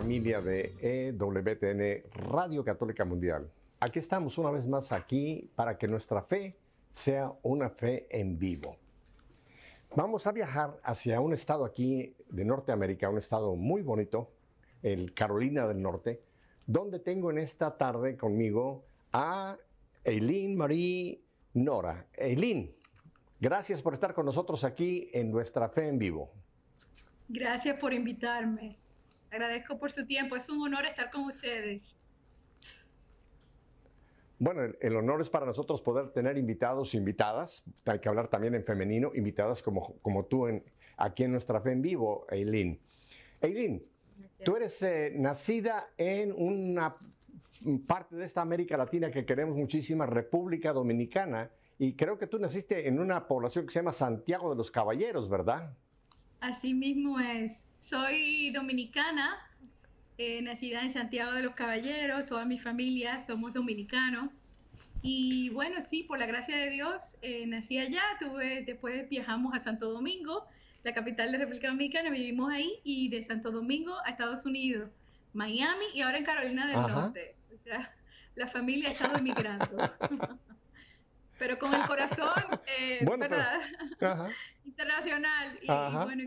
[0.00, 3.48] familia de EWTN Radio Católica Mundial.
[3.78, 6.56] Aquí estamos una vez más aquí para que nuestra fe
[6.90, 8.76] sea una fe en vivo.
[9.94, 14.32] Vamos a viajar hacia un estado aquí de Norteamérica, un estado muy bonito,
[14.82, 16.20] el Carolina del Norte,
[16.66, 19.56] donde tengo en esta tarde conmigo a
[20.02, 21.22] Eileen Marie
[21.52, 22.08] Nora.
[22.14, 22.74] Eileen,
[23.38, 26.32] gracias por estar con nosotros aquí en nuestra fe en vivo.
[27.28, 28.76] Gracias por invitarme.
[29.34, 30.36] Agradezco por su tiempo.
[30.36, 31.96] Es un honor estar con ustedes.
[34.38, 38.64] Bueno, el, honor es para nosotros poder tener invitados, invitadas, hay que hablar también en
[38.64, 40.62] femenino, invitadas como, como tú en,
[40.96, 42.78] aquí en nuestra fe en vivo, Eileen.
[43.40, 43.84] Eileen,
[44.44, 46.96] tú eres eh, nacida en una
[47.88, 52.86] parte de esta América Latina que queremos muchísima, República Dominicana, y creo que tú naciste
[52.86, 55.74] en una población que se llama Santiago de los Caballeros, ¿verdad?
[56.40, 57.64] Así mismo es.
[57.84, 59.36] Soy dominicana,
[60.16, 64.30] eh, nacida en Santiago de los Caballeros, toda mi familia somos dominicanos.
[65.02, 69.60] Y bueno, sí, por la gracia de Dios, eh, nací allá, tuve, después viajamos a
[69.60, 70.46] Santo Domingo,
[70.82, 74.88] la capital de la República Dominicana, vivimos ahí y de Santo Domingo a Estados Unidos,
[75.34, 77.36] Miami y ahora en Carolina del Norte.
[77.54, 77.94] O sea,
[78.34, 79.76] la familia ha estado emigrando.
[81.38, 82.42] pero con el corazón,
[82.78, 83.60] eh, ¿verdad?
[84.64, 86.24] Internacional y, bueno,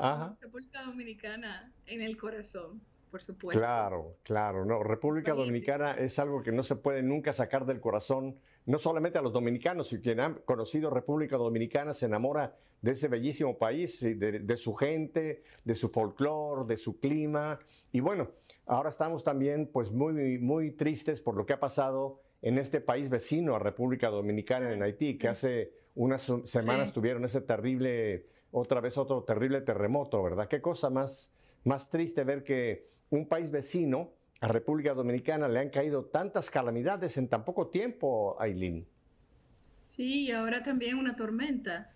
[0.52, 2.82] con República Dominicana en el corazón.
[3.10, 3.60] Por supuesto.
[3.60, 4.84] Claro, claro, no.
[4.84, 9.22] República Dominicana es algo que no se puede nunca sacar del corazón, no solamente a
[9.22, 14.16] los dominicanos, sino quien ha conocido República Dominicana se enamora de ese bellísimo país, de,
[14.16, 17.58] de su gente, de su folclore, de su clima.
[17.94, 18.32] Y bueno,
[18.66, 23.10] ahora estamos también pues muy, muy tristes por lo que ha pasado en este país
[23.10, 28.98] vecino a República Dominicana, en Haití, que hace unas semanas tuvieron ese terrible, otra vez
[28.98, 30.48] otro terrible terremoto, ¿verdad?
[30.48, 31.32] Qué cosa más,
[31.64, 37.18] más triste ver que un país vecino a República Dominicana le han caído tantas calamidades
[37.18, 38.86] en tan poco tiempo, Aileen.
[39.84, 41.92] Sí, ahora también una tormenta.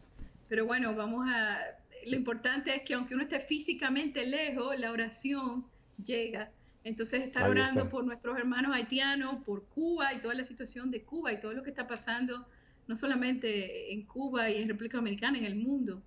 [0.47, 1.59] Pero bueno, vamos a...
[2.05, 5.65] Lo importante es que aunque uno esté físicamente lejos, la oración
[6.03, 6.51] llega
[6.83, 11.31] entonces, estar orando por nuestros hermanos haitianos, por Cuba y toda la situación de Cuba
[11.31, 12.47] y todo lo que está pasando,
[12.87, 16.01] no solamente en Cuba y en República Dominicana, en el mundo.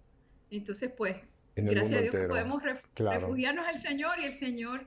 [0.57, 1.17] Entonces, pues,
[1.57, 4.87] gracias a Dios que podemos refugiarnos al Señor y el Señor,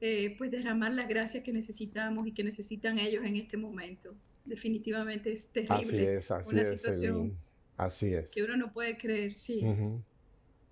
[0.00, 4.14] eh, pues, derramar la gracia que necesitamos y que necesitan ellos en este momento.
[4.44, 5.76] Definitivamente es terrible.
[5.76, 7.36] Así es, así una situación
[7.76, 8.30] Así es.
[8.30, 9.62] Que uno no puede creer, sí.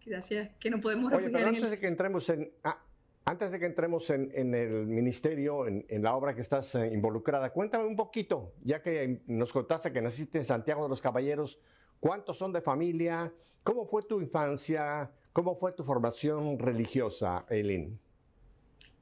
[0.04, 2.50] Gracias, que no podemos Oye, pero antes de que entremos en...
[2.64, 2.82] Ah,
[3.24, 7.84] antes de que entremos en, el ministerio, en, la obra que estás eh, involucrada, cuéntame
[7.84, 11.60] un poquito, ya que nos contaste que naciste en Santiago de los Caballeros,
[12.00, 13.32] ¿cuántos son de familia?
[13.62, 15.10] ¿Cómo fue tu infancia?
[15.32, 17.98] ¿Cómo fue tu formación religiosa, Eileen?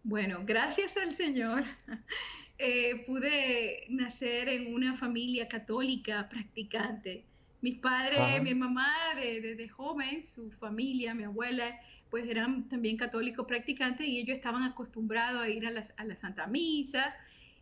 [0.03, 1.65] Bueno, gracias al Señor
[2.59, 7.25] eh, pude nacer en una familia católica practicante.
[7.63, 11.79] Mis padres, mi mamá desde joven, su familia, mi abuela,
[12.11, 17.15] pues eran también católicos practicantes y ellos estaban acostumbrados a ir a la, Santa Misa.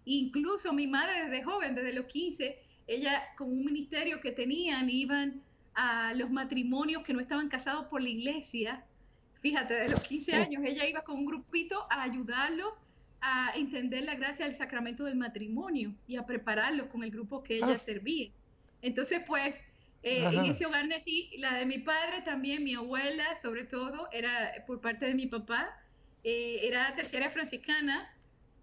[0.04, 5.42] Incluso mi madre desde joven, desde los 15, ella con un ministerio que tenían, iban
[5.80, 8.84] a los matrimonios que no estaban casados por la iglesia.
[9.40, 12.76] Fíjate, de los 15 años, ella iba con un grupito a ayudarlo
[13.20, 17.58] a entender la gracia del sacramento del matrimonio y a prepararlo con el grupo que
[17.58, 17.78] ella ah.
[17.78, 18.28] servía.
[18.82, 19.62] Entonces, pues,
[20.02, 24.64] eh, en ese hogar nací, la de mi padre también, mi abuela sobre todo, era
[24.66, 25.70] por parte de mi papá,
[26.24, 28.12] eh, era tercera franciscana,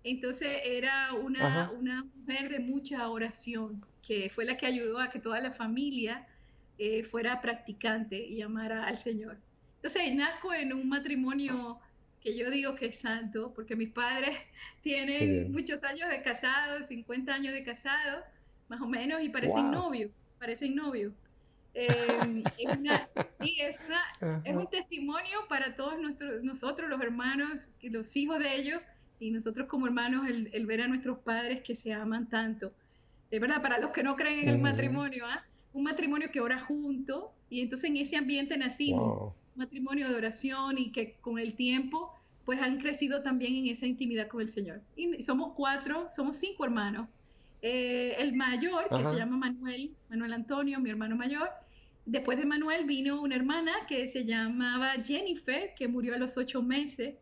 [0.03, 5.19] entonces era una, una, mujer de mucha oración, que fue la que ayudó a que
[5.19, 6.27] toda la familia
[6.77, 9.37] eh, fuera practicante y amara al Señor.
[9.77, 11.79] Entonces nazco en un matrimonio
[12.25, 14.35] que yo digo que es santo, porque mis padres
[14.81, 18.23] tienen muchos años de casados, 50 años de casados,
[18.67, 21.13] más o menos, y parecen novios, parecen novios.
[21.77, 23.09] Eh, es, una,
[23.41, 28.39] sí, es, una, es un testimonio para todos nuestros, nosotros, los hermanos, y los hijos
[28.39, 28.81] de ellos,
[29.19, 32.71] y nosotros como hermanos, el, ver a nuestros padres que se aman tanto.
[33.29, 35.43] Es verdad, para los que no creen en el matrimonio, ¿ah?
[35.75, 40.77] Un matrimonio que ora junto, y entonces en ese ambiente nacimos, un matrimonio de oración
[40.77, 42.11] y que con el tiempo
[42.45, 44.81] pues han crecido también en esa intimidad con el Señor.
[44.95, 47.07] Y somos cuatro, somos cinco hermanos.
[47.61, 51.49] Eh, el mayor, que se llama Manuel, Manuel Antonio, mi hermano mayor,
[52.05, 56.61] Después de Manuel vino una hermana que se llamaba Jennifer, que murió a los ocho
[56.61, 57.15] meses.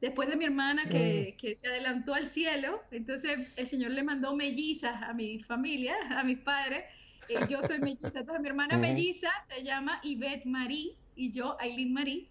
[0.00, 1.54] Después de mi hermana que, mm.
[1.54, 6.38] se adelantó al cielo, entonces el Señor le mandó mellizas a mi familia, a mis
[6.38, 6.84] padres.
[7.28, 11.92] Eh, yo soy melliza, entonces mi hermana melliza se llama Yvette Marie y yo Aileen
[11.92, 12.20] Marie.
[12.22, 12.28] y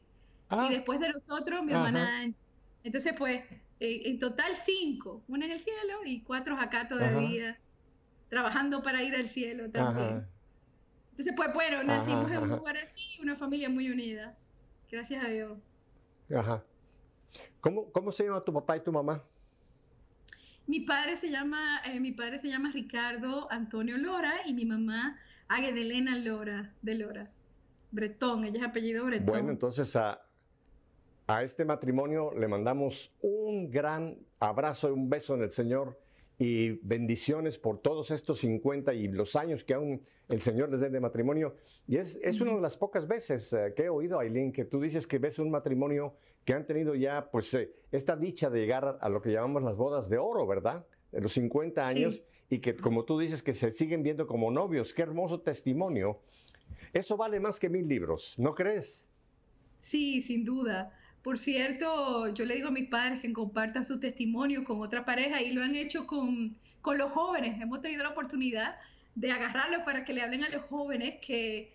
[0.50, 0.68] ah.
[0.69, 2.31] después de nosotros mi hermana
[2.83, 3.44] Entonces, pues,
[3.80, 7.59] en total cinco, una en el cielo y cuatro acá todavía,
[8.30, 10.25] trabajando para ir al cielo también.
[11.12, 14.38] Entonces, pues bueno, nacimos en un lugar así, una familia muy unida.
[14.91, 15.57] Gracias a Dios.
[16.33, 16.63] Ajá.
[17.62, 19.24] ¿Cómo, cómo se llama tu papá y tu mamá?
[20.67, 25.19] Mi padre se llama, eh, mi padre se llama Ricardo Antonio Lora y mi mamá
[25.50, 27.31] Elena Lora, de Lora.
[27.91, 29.25] Bretón, ella es apellido Bretón.
[29.25, 30.21] Bueno, entonces a,
[31.27, 36.00] a este matrimonio le mandamos un gran abrazo y un beso en el Señor
[36.38, 40.89] y bendiciones por todos estos 50 y los años que aún el Señor les dé
[40.89, 41.56] de matrimonio.
[41.88, 44.81] Y es, es una de las pocas veces eh, que he oído, Aileen, que tú
[44.81, 46.15] dices que ves un matrimonio
[46.45, 49.75] que han tenido ya, pues, eh, esta dicha de llegar a lo que llamamos las
[49.75, 50.86] bodas de oro, ¿verdad?
[51.12, 54.94] De los 50 años y que, como tú dices, que se siguen viendo como novios.
[54.94, 56.21] Qué hermoso testimonio.
[56.94, 59.07] Eso vale más que mil libros, ¿no crees?
[59.80, 60.94] Sí, sin duda.
[61.24, 65.41] Por cierto, yo le digo a mis padres que compartan su testimonio con otra pareja
[65.41, 67.59] y lo han hecho con, con los jóvenes.
[67.59, 68.75] Hemos tenido la oportunidad
[69.15, 71.71] de agarrarlos para que le hablen a los jóvenes que,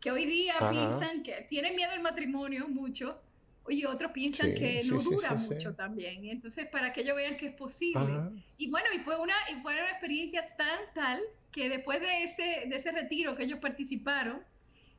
[0.00, 3.18] que hoy día piensan que tienen miedo al matrimonio mucho
[3.68, 6.26] y otros piensan que no dura mucho también.
[6.26, 8.42] Entonces, para que ellos vean que es posible.
[8.58, 11.20] Y bueno, y fue, una, y fue una experiencia tan tal
[11.50, 14.42] que después de ese, de ese retiro que ellos participaron,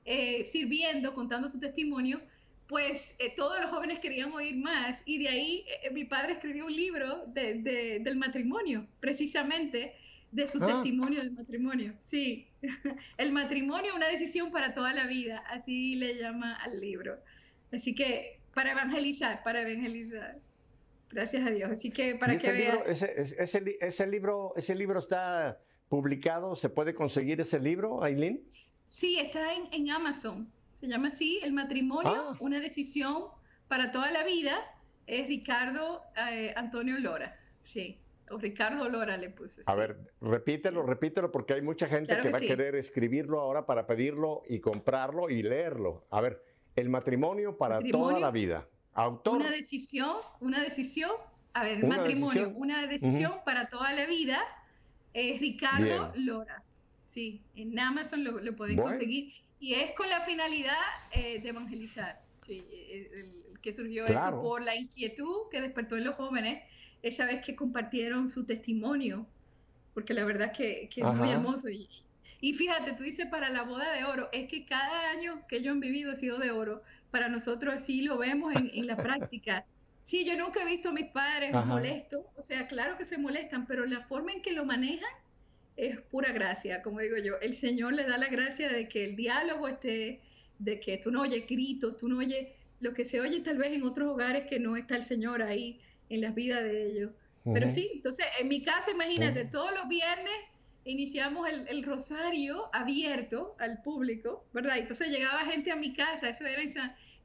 [0.06, 2.22] eh, sirviendo, contando su testimonio,
[2.68, 6.66] pues eh, todos los jóvenes querían oír más y de ahí eh, mi padre escribió
[6.66, 9.96] un libro de, del matrimonio, precisamente
[10.32, 10.68] de su ah.
[10.68, 11.94] testimonio del matrimonio.
[12.00, 12.48] Sí,
[13.18, 17.18] el matrimonio, una decisión para toda la vida, así le llama al libro.
[17.72, 20.40] Así que para evangelizar, para evangelizar.
[21.12, 21.72] Gracias a Dios.
[21.72, 25.60] Así que para que libro, ese, ese, libro, ese libro está
[25.90, 28.42] publicado, ¿se puede conseguir ese libro, Aileen?
[28.86, 30.50] Sí, está en, en Amazon.
[30.72, 32.38] Se llama así, El matrimonio, ah.
[32.40, 33.26] una decisión
[33.68, 34.58] para toda la vida.
[35.06, 36.02] Es Ricardo
[36.32, 37.38] eh, Antonio Lora.
[37.62, 38.00] Sí,
[38.32, 39.62] o Ricardo Lora le puse.
[39.66, 43.86] A ver, repítelo, repítelo, porque hay mucha gente que, va a querer escribirlo ahora para
[43.86, 46.08] pedirlo y comprarlo y leerlo.
[46.10, 46.42] A ver,
[46.76, 48.68] El matrimonio para toda la vida.
[48.94, 49.38] Autor.
[49.38, 51.12] Una decisión, una decisión.
[51.54, 54.42] A ver, el matrimonio, una decisión para toda la vida.
[55.14, 56.64] Es Ricardo Lora.
[57.06, 60.78] Sí, en Amazon lo, lo pueden conseguir y es con la finalidad
[61.12, 62.22] eh, de evangelizar.
[62.36, 66.64] Sí, el, que surgió esto por la inquietud que despertó en los jóvenes
[67.02, 69.26] esa vez que compartieron su testimonio,
[69.96, 71.70] porque la verdad que, que es muy hermoso.
[71.70, 71.90] Y,
[72.42, 75.72] y, fíjate, tú dices para la boda de oro, es que cada año que ellos
[75.72, 76.84] han vivido ha sido de oro.
[77.12, 79.66] Para nosotros así lo vemos en, en la práctica.
[80.04, 83.66] Sí, yo nunca he visto a mis padres molestos, o sea, claro que se molestan,
[83.66, 85.10] pero la forma en que lo manejan
[85.78, 87.40] es pura gracia, como digo yo.
[87.42, 90.22] El Señor le da la gracia de que el diálogo esté,
[90.60, 92.50] de que tú no oyes gritos, tú no oyes
[92.82, 95.80] lo que se oye tal vez en otros hogares que no está el Señor ahí
[96.10, 97.12] en las vidas de ellos.
[97.52, 100.34] Pero sí, entonces en mi casa, imagínate, todos los viernes
[100.86, 104.78] iniciamos el, rosario abierto al público, ¿verdad?
[104.78, 106.62] Entonces llegaba gente a mi casa, eso era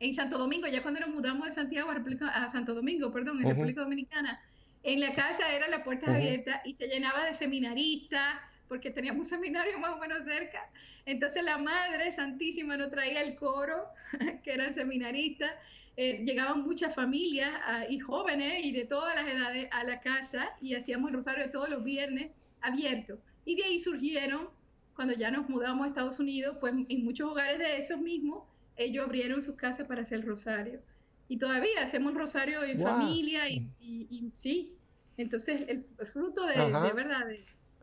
[0.00, 3.82] en, Santo Domingo, ya cuando nos mudamos de Santiago a, Santo Domingo, perdón, en República
[3.82, 4.40] Dominicana,
[4.82, 9.36] en la casa era la puerta abierta y se llenaba de seminaristas, porque teníamos un
[9.36, 10.70] seminario más o menos cerca.
[11.04, 13.88] Entonces la Madre Santísima nos traía el coro,
[14.42, 15.50] que eran seminaristas.
[15.96, 20.50] Eh, llegaban muchas familias ah, y jóvenes y de todas las edades a la casa
[20.62, 22.30] y hacíamos el rosario todos los viernes
[22.62, 23.18] abierto.
[23.50, 24.48] Y de ahí surgieron,
[24.94, 28.44] cuando ya nos mudamos a Estados Unidos, pues en muchos hogares de esos mismos,
[28.76, 30.78] ellos abrieron sus casas para hacer el rosario.
[31.26, 34.76] Y todavía hacemos rosario en familia y, sí.
[35.16, 37.24] Entonces, el, fruto de, de verdad,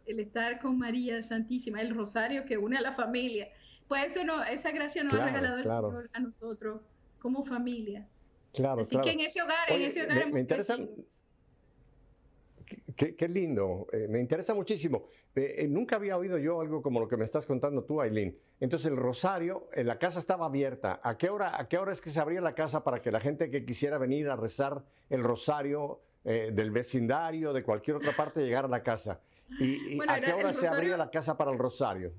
[0.06, 3.50] el estar con María Santísima, el rosario que une a la familia,
[3.90, 6.80] pues eso no, esa gracia nos ha regalado el Señor a nosotros
[7.20, 8.08] como familia.
[8.54, 10.78] Claro, Así que en ese hogar, en ese hogar me, interesa,
[12.98, 15.06] Qué, lindo, eh, me interesa muchísimo.
[15.36, 18.36] Eh, eh, nunca había oído yo algo como lo que me estás contando tú, Aileen.
[18.60, 21.00] Entonces el rosario, la casa estaba abierta.
[21.04, 23.20] ¿A qué, hora, ¿A qué hora es que se abría la casa para que la
[23.20, 28.68] gente que quisiera venir a rezar el rosario del vecindario, de cualquier otra parte, llegara
[28.68, 29.22] a la casa?
[29.60, 32.12] ¿Y, a qué hora se abría la casa para el rosario?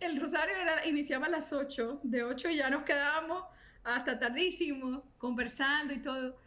[0.00, 3.44] El rosario era, iniciaba a las 8, de 8 ya nos quedábamos
[3.84, 6.38] hasta tardísimo conversando y todo.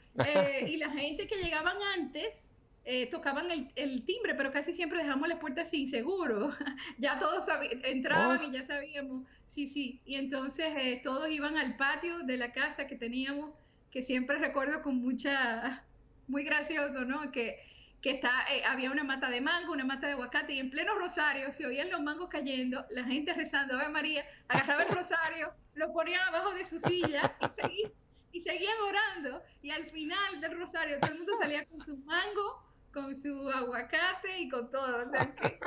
[0.68, 2.51] y la gente que llegaban antes
[2.84, 6.56] eh, tocaban el, timbre, pero casi siempre dejamos las puertas sin seguro.
[6.98, 7.46] ya todos
[7.84, 8.44] entraban oh.
[8.44, 10.02] y ya sabíamos, sí, sí.
[10.06, 13.52] Y entonces eh, todos iban al patio de la casa que teníamos,
[13.92, 15.84] que siempre recuerdo con mucha,
[16.28, 17.32] muy gracioso, ¿no?
[17.32, 17.60] Que,
[18.02, 20.96] que está, eh, había una mata de mango, una mata de aguacate, y en pleno
[20.96, 25.94] rosario se oían los mangos cayendo, la gente rezando, Ave María, agarraba el rosario, lo
[25.94, 27.92] ponía abajo de su silla y seguía
[28.34, 29.44] y seguían orando.
[29.62, 34.40] Y al final del rosario todo el mundo salía con su mango, con su aguacate
[34.40, 35.08] y con todo.
[35.08, 35.60] O sea que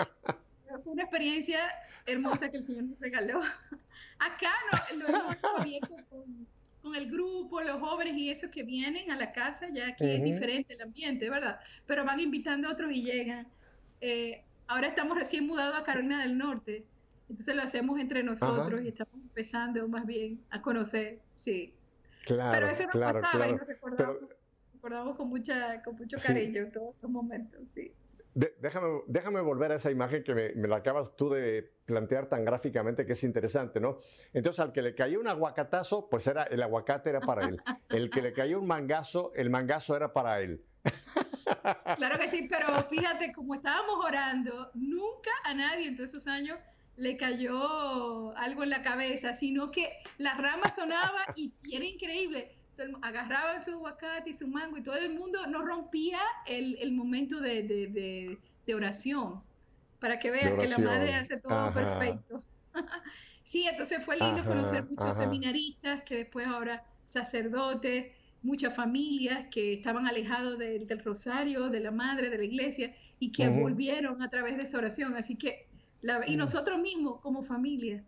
[0.83, 1.59] fue una experiencia
[2.07, 3.41] hermosa que el Señor nos regaló.
[4.19, 4.53] Acá
[4.93, 6.47] no, lo hemos abierto con,
[6.83, 10.23] con, el grupo, los jóvenes y esos que vienen a la casa, ya aquí es
[10.23, 11.59] diferente el ambiente, ¿verdad?
[11.87, 13.47] Pero van invitando a otros y llegan.
[14.01, 16.85] Eh, ahora estamos recién mudados a Carolina del Norte,
[17.29, 21.75] entonces lo hacemos entre nosotros y estamos empezando más bien a conocer, sí.
[22.25, 24.19] Claro, Pero eso no pasaba y nos recordamos,
[25.17, 27.93] con, mucha, con mucho cariño todos esos momentos, sí
[28.35, 33.07] déjame, déjame volver a esa imagen que me, la acabas tú de plantear tan gráficamente
[33.07, 33.99] que es interesante, ¿no?
[34.33, 37.61] Entonces, al que le cayó un aguacatazo, pues era el aguacate era para él.
[37.89, 40.63] El que le cayó un mangazo, el mangazo era para él.
[41.97, 46.59] Claro que sí, pero fíjate, como estábamos orando, nunca a nadie en todos esos años
[46.97, 52.57] le cayó algo en la cabeza, sino que la rama sonaba y era increíble
[53.03, 57.41] agarraban su aguacate y su mango y todo el mundo no rompía el, el momento
[57.41, 59.43] de, de, de, oración
[60.01, 62.43] para que vean que la madre hace todo perfecto.
[63.45, 68.13] sí, entonces fue lindo conocer muchos seminaristas que después ahora sacerdotes,
[68.43, 73.49] muchas familias que estaban alejados del, rosario, de la madre, de la iglesia y que
[73.49, 75.17] volvieron a través de esa oración.
[75.17, 75.67] Así que,
[76.03, 76.39] la, y mm.
[76.39, 78.05] nosotros mismos como familia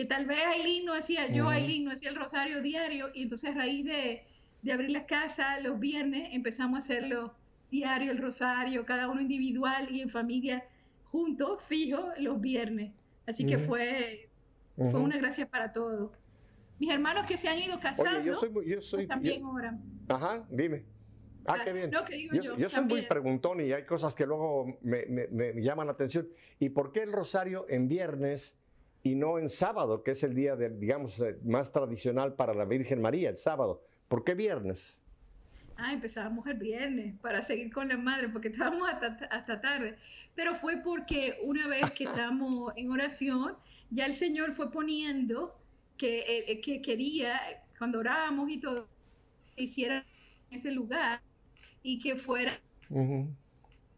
[0.00, 3.50] que tal vez Aileen no hacía, yo Aileen no hacía el rosario diario y entonces
[3.50, 4.22] a raíz de,
[4.62, 7.34] de, abrir la casa los viernes empezamos a hacerlo
[7.70, 10.64] diario, el rosario, cada uno individual y en familia
[11.04, 12.94] juntos, fijo, los viernes.
[13.26, 14.30] Así que fue,
[14.74, 16.12] fue una gracia para todos.
[16.78, 19.82] Mis hermanos que se han ido casando yo soy, yo soy, también oran.
[20.08, 20.82] Ajá, dime.
[21.44, 21.90] Ah, qué bien.
[22.56, 26.26] yo, soy muy preguntón y hay cosas que luego me, me, me llaman la atención.
[26.58, 28.59] ¿Y por qué el rosario en viernes
[29.02, 32.64] y no en sábado, que es el día, de, digamos, eh, más tradicional para la
[32.64, 33.82] Virgen María, el sábado.
[34.08, 35.02] ¿Por qué viernes?
[35.76, 39.96] Ah, empezábamos el viernes para seguir con la madre, porque estábamos hasta, tarde.
[40.34, 43.56] Pero fue porque una vez que estábamos en oración,
[43.90, 45.56] ya el Señor fue poniendo
[45.96, 47.40] que, eh, que quería,
[47.78, 48.86] cuando orábamos y todo,
[49.56, 50.04] que hiciera
[50.50, 51.22] ese lugar
[51.82, 52.60] y que fuera.
[52.90, 53.32] Y,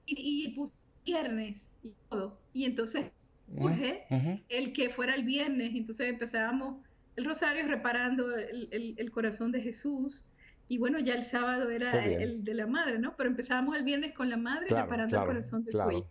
[0.06, 0.73] y puso
[1.04, 2.38] viernes y todo.
[2.52, 3.11] Y entonces
[3.56, 4.06] urge
[4.49, 6.85] el que fuera el viernes, entonces empezábamos
[7.16, 10.26] el rosario reparando el, corazón de Jesús.
[10.68, 13.14] Y bueno, ya el sábado era el, de la madre, ¿no?
[13.16, 16.11] Pero empezábamos el viernes con la madre reparando el corazón de su hijo.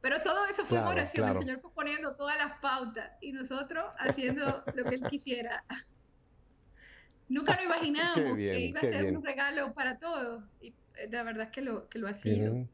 [0.00, 4.64] Pero todo eso fue oración, el Señor fue poniendo todas las pautas y nosotros haciendo
[4.74, 5.64] lo que Él quisiera.
[7.28, 11.44] Nunca nos imaginábamos que iba a ser un regalo para todos y eh, la verdad
[11.44, 12.66] es que lo, que lo ha sido.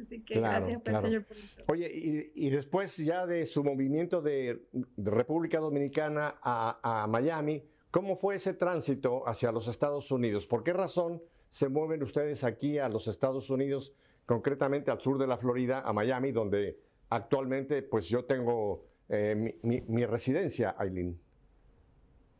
[0.00, 1.62] Así que gracias Señor por eso.
[1.68, 4.62] Oye, y, después ya de su movimiento de,
[4.96, 10.46] República Dominicana a, Miami, ¿cómo fue ese tránsito hacia los Estados Unidos?
[10.46, 13.94] ¿Por qué razón se mueven ustedes aquí a los Estados Unidos,
[14.24, 16.78] concretamente al sur de la Florida, a Miami, donde
[17.10, 21.18] actualmente pues yo tengo eh, mi, residencia, Aileen?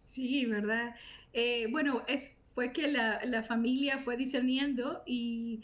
[0.07, 0.95] Sí, ¿verdad?
[1.33, 5.63] Eh, bueno, es fue que la, familia fue discerniendo y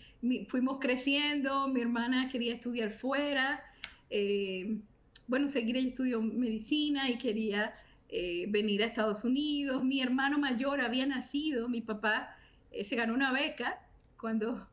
[0.49, 3.63] fuimos creciendo, mi hermana quería estudiar fuera,
[4.11, 4.79] eh,
[5.27, 7.75] bueno, seguir ella estudió medicina y quería
[8.09, 12.35] eh, venir a Estados Unidos, mi hermano mayor había nacido, mi papá
[12.71, 13.79] eh, se ganó una beca
[14.19, 14.67] cuando,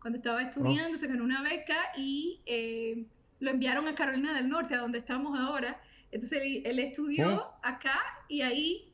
[0.00, 2.40] cuando estaba estudiando, se ganó una beca y
[3.40, 7.98] lo enviaron a Carolina del Norte, a donde estamos ahora, entonces él, estudió acá
[8.28, 8.91] y ahí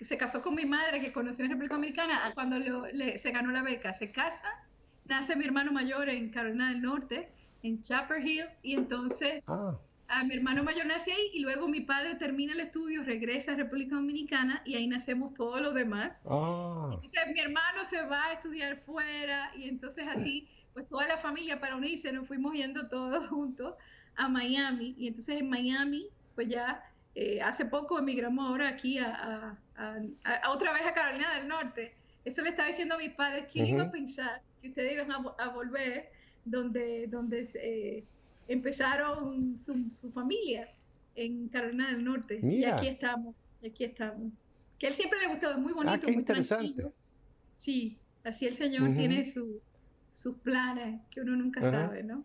[0.00, 2.56] se casó con mi madre que conoció en República Dominicana cuando
[3.16, 3.92] se ganó la beca.
[3.92, 4.48] Se casa,
[5.06, 7.30] nace mi hermano mayor en Carolina del Norte,
[7.62, 9.78] en Chapel Hill, y entonces ah.
[10.08, 13.56] a mi hermano mayor nace ahí y luego mi padre termina el estudio, regresa a
[13.56, 16.20] República Dominicana y ahí nacemos todos los demás.
[16.26, 16.90] Ah.
[16.92, 21.60] Entonces mi hermano se va a estudiar fuera y entonces así, pues toda la familia
[21.60, 23.74] para unirse nos fuimos yendo todos juntos
[24.16, 26.82] a Miami y entonces en Miami pues ya
[27.14, 29.56] eh, hace poco emigramos ahora aquí a,
[30.50, 31.94] otra vez a Carolina del Norte.
[32.24, 35.48] Eso le estaba diciendo a mis padres, ¿quién iba a pensar que ustedes iban a,
[35.48, 36.10] volver
[36.44, 38.04] donde, donde eh,
[38.48, 40.68] empezaron su, familia
[41.16, 42.40] en Carolina del Norte?
[42.42, 44.32] Y aquí estamos, aquí estamos.
[44.78, 46.86] Que él siempre le gustó, es muy ah, bonito, muy interesante.
[47.54, 52.24] Sí, así el Señor tiene sus planes que uno nunca sabe, ¿no?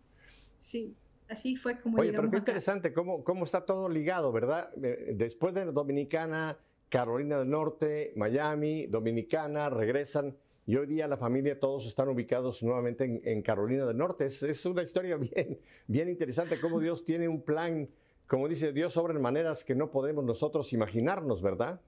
[0.58, 0.94] Sí.
[1.28, 4.70] Así fue como Oye, pero qué interesante cómo, cómo está todo ligado, ¿verdad?
[4.82, 6.58] Eh, después de Dominicana,
[6.90, 13.22] Carolina del Norte, Miami, Dominicana, regresan y hoy día la familia todos están ubicados nuevamente
[13.24, 14.26] en, Carolina del Norte.
[14.26, 17.88] Es, una historia bien, bien interesante, cómo Dios tiene un plan,
[18.26, 21.80] como dice Dios, obra en maneras que no podemos nosotros imaginarnos, ¿verdad?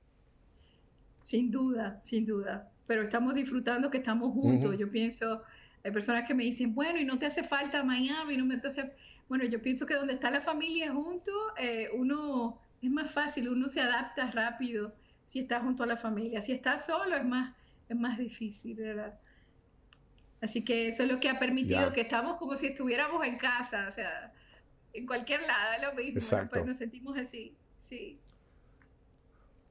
[1.21, 2.71] Sin duda, sin duda.
[2.87, 4.79] Pero estamos disfrutando que estamos juntos.
[4.79, 5.43] Yo pienso,
[5.83, 8.93] hay personas que me dicen, bueno, y no te hace falta Miami, no me hace...
[9.29, 13.69] Bueno, yo pienso que donde está la familia junto, eh, uno es más fácil, uno
[13.69, 14.93] se adapta rápido
[15.25, 16.43] si está junto a la familia.
[16.43, 17.55] Si está solo es más,
[17.89, 19.19] es más difícil, ¿verdad?
[20.41, 23.87] Así que eso es lo que ha permitido que estamos como si estuviéramos en casa,
[23.89, 24.33] o sea,
[24.93, 28.19] en cualquier lado, lo mismo, pues nos sentimos así, sí.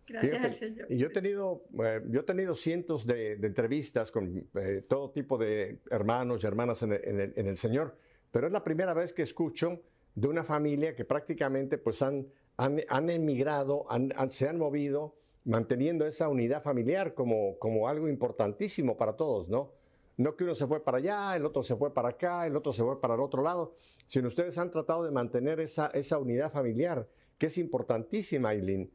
[0.07, 0.87] Gracias al Señor.
[0.89, 5.37] Y yo he tenido, eh, yo he tenido cientos de, entrevistas con eh, todo tipo
[5.37, 7.97] de hermanos y hermanas en el, Señor,
[8.31, 9.83] pero es la primera vez que escucho
[10.15, 12.27] de una familia que prácticamente pues han,
[12.65, 13.87] han, emigrado,
[14.29, 15.15] se han movido,
[15.45, 19.71] manteniendo esa unidad familiar como, como algo importantísimo para todos, ¿no?
[20.17, 22.73] No que uno se fue para allá, el otro se fue para acá, el otro
[22.73, 23.73] se fue para el otro lado,
[24.05, 28.91] sino ustedes han tratado de mantener esa, esa unidad familiar, que es importantísima, Aileen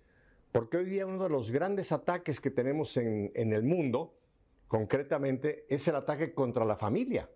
[0.57, 4.15] porque hoy día uno de los grandes ataques que tenemos en, el mundo,
[4.69, 7.29] concretamente, es el ataque contra la familia.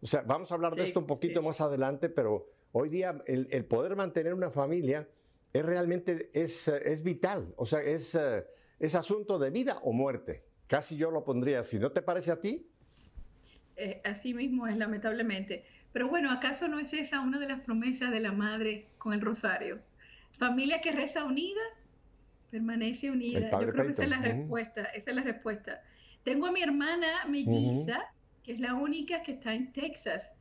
[0.00, 3.64] O sea, vamos a hablar de esto un poquito más adelante, pero hoy día el,
[3.64, 5.08] poder mantener una familia
[5.58, 7.54] es realmente es, es vital.
[7.56, 8.18] O sea, es,
[8.78, 10.44] es asunto de vida o muerte.
[10.66, 11.78] Casi yo lo pondría así.
[11.78, 12.66] ¿No te parece a ti?
[13.76, 15.64] Eh, así mismo es, lamentablemente.
[15.92, 19.20] Pero bueno, ¿acaso no es esa una de las promesas de la madre con el
[19.20, 19.78] rosario?
[20.32, 21.60] Familia que reza unida
[22.50, 23.50] permanece unida.
[23.50, 25.82] Yo creo que esa es la respuesta, esa es la respuesta.
[26.24, 28.02] Tengo a mi hermana melliza,
[28.42, 30.32] que es la única que está en Texas,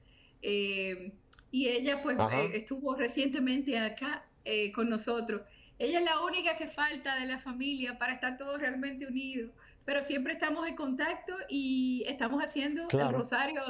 [0.41, 1.13] eh,
[1.51, 5.42] y ella pues eh, estuvo recientemente acá eh, con nosotros.
[5.77, 9.51] Ella es la única que falta de la familia para estar todos realmente unidos,
[9.86, 13.62] pero siempre estamos en contacto y estamos haciendo el rosario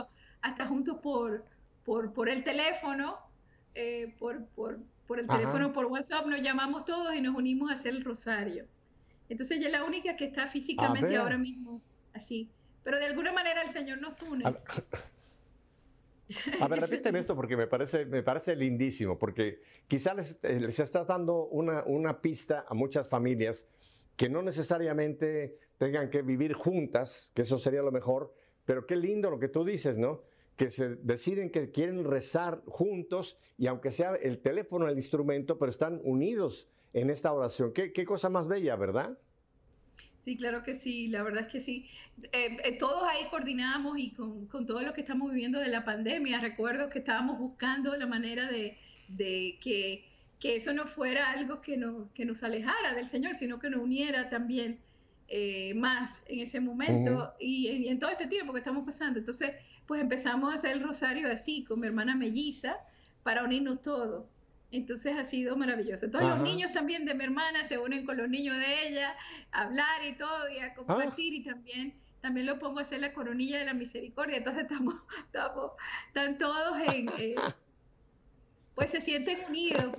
[0.41, 1.43] hasta juntos por,
[1.83, 3.17] por, por el teléfono,
[4.19, 7.95] por, por por el teléfono, por WhatsApp, nos llamamos todos y nos unimos a hacer
[7.95, 8.65] el rosario.
[9.29, 11.81] Entonces ella es la única que está físicamente ahora mismo
[12.13, 12.49] así.
[12.83, 14.43] Pero de alguna manera el Señor nos une.
[16.59, 20.79] A, ver, repíteme esto porque me parece, me parece lindísimo, porque quizás les, eh, les,
[20.79, 23.67] está dando una, una pista a muchas familias
[24.15, 28.33] que no necesariamente tengan que vivir juntas, que eso sería lo mejor,
[28.65, 30.23] pero qué lindo lo que tú dices, ¿no?
[30.57, 35.69] que se deciden que quieren rezar juntos y aunque sea el teléfono el instrumento, pero
[35.69, 37.71] están unidos en esta oración.
[37.73, 39.19] Qué, cosa más bella, ¿verdad?
[40.27, 41.89] Sí, claro que sí, la verdad es que sí.
[42.33, 46.41] Eh, eh, todos ahí coordinamos y con, todo lo que estamos viviendo de la pandemia,
[46.41, 48.77] recuerdo que estábamos buscando la manera de,
[49.61, 50.03] que,
[50.43, 51.81] eso no fuera algo que,
[52.13, 54.79] que nos alejara del Señor, sino que nos uniera también
[55.29, 59.19] eh, más en ese momento y, y, en todo este tiempo que estamos pasando.
[59.19, 59.51] Entonces,
[59.85, 62.75] pues empezamos a hacer el rosario así con mi hermana melliza
[63.23, 64.25] para unirnos todos.
[64.71, 66.09] Entonces ha sido maravilloso.
[66.09, 69.15] Todos los niños también de mi hermana se unen con los niños de ella
[69.51, 73.13] a hablar y todo y a compartir y también también lo pongo a hacer la
[73.13, 74.37] coronilla de la misericordia.
[74.37, 75.71] Entonces estamos, estamos
[76.07, 77.35] están todos en, eh,
[78.75, 79.95] pues se sienten unidos,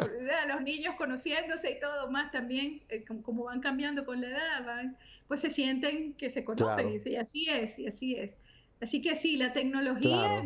[0.46, 4.96] los niños conociéndose y todo más también, eh, como, van cambiando con la edad, van,
[5.26, 8.36] pues se sienten que se conocen y así es, y así es.
[8.80, 10.44] Así que sí, la tecnología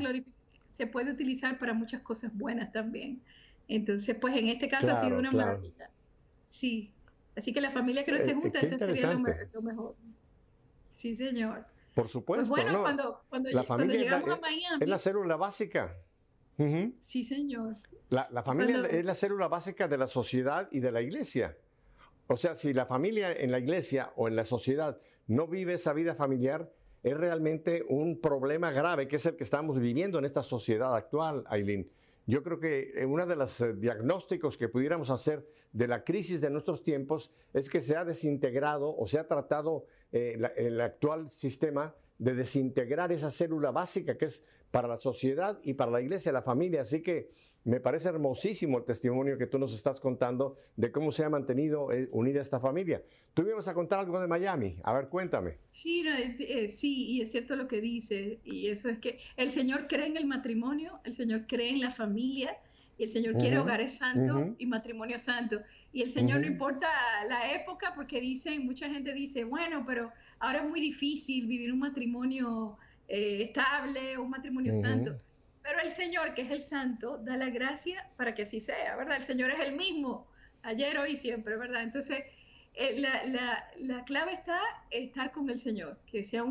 [0.70, 3.20] se puede utilizar para muchas cosas buenas también.
[3.74, 5.88] Entonces, pues en este caso ha sido una maravilla.
[6.46, 6.92] Sí.
[7.34, 9.96] Así que la familia que no esté eh, junta, este sería lo, mejor.
[10.90, 11.64] Sí, señor.
[11.94, 12.46] Por supuesto.
[12.52, 14.82] Pues bueno, cuando, cuando, la familia llegamos a Miami.
[14.82, 15.96] Es la célula básica.
[17.00, 17.76] Sí, señor.
[18.10, 21.56] La, familia es la célula básica de la sociedad y de la iglesia.
[22.26, 25.94] O sea, si la familia en la iglesia o en la sociedad no vive esa
[25.94, 26.70] vida familiar,
[27.02, 31.44] es realmente un problema grave que es el que estamos viviendo en esta sociedad actual,
[31.48, 31.90] Aileen.
[32.26, 36.40] Yo creo que eh, uno de los eh, diagnósticos que pudiéramos hacer de la crisis
[36.40, 41.30] de nuestros tiempos es que se ha desintegrado o se ha tratado eh, el actual
[41.30, 46.32] sistema de desintegrar esa célula básica que es para la sociedad y para la iglesia,
[46.32, 46.82] la familia.
[46.82, 47.30] Así que
[47.64, 51.92] me parece hermosísimo el testimonio que tú nos estás contando de cómo se ha mantenido
[51.92, 53.02] eh, unida esta familia.
[53.34, 54.78] Tú ibas a contar algo de Miami.
[54.82, 55.58] A ver, cuéntame.
[55.72, 58.40] Sí, eh, sí, y es cierto lo que dice.
[58.44, 61.90] Y eso es que el Señor cree en el matrimonio, el Señor cree en la
[61.90, 62.56] familia,
[62.98, 65.60] y el Señor quiere hogares santos y matrimonio santo.
[65.92, 66.88] Y el Señor no importa
[67.28, 71.80] la época, porque dicen, mucha gente dice, bueno, pero ahora es muy difícil vivir un
[71.80, 72.78] matrimonio
[73.08, 75.20] eh, estable, un matrimonio santo.
[75.62, 79.18] Pero el Señor, que es el santo, da la gracia para que así sea, ¿verdad?
[79.18, 80.26] El Señor es el mismo,
[80.62, 81.82] ayer, hoy y siempre, ¿verdad?
[81.82, 82.24] Entonces,
[82.74, 84.58] eh, la, clave está
[84.90, 86.44] estar con el Señor, que sea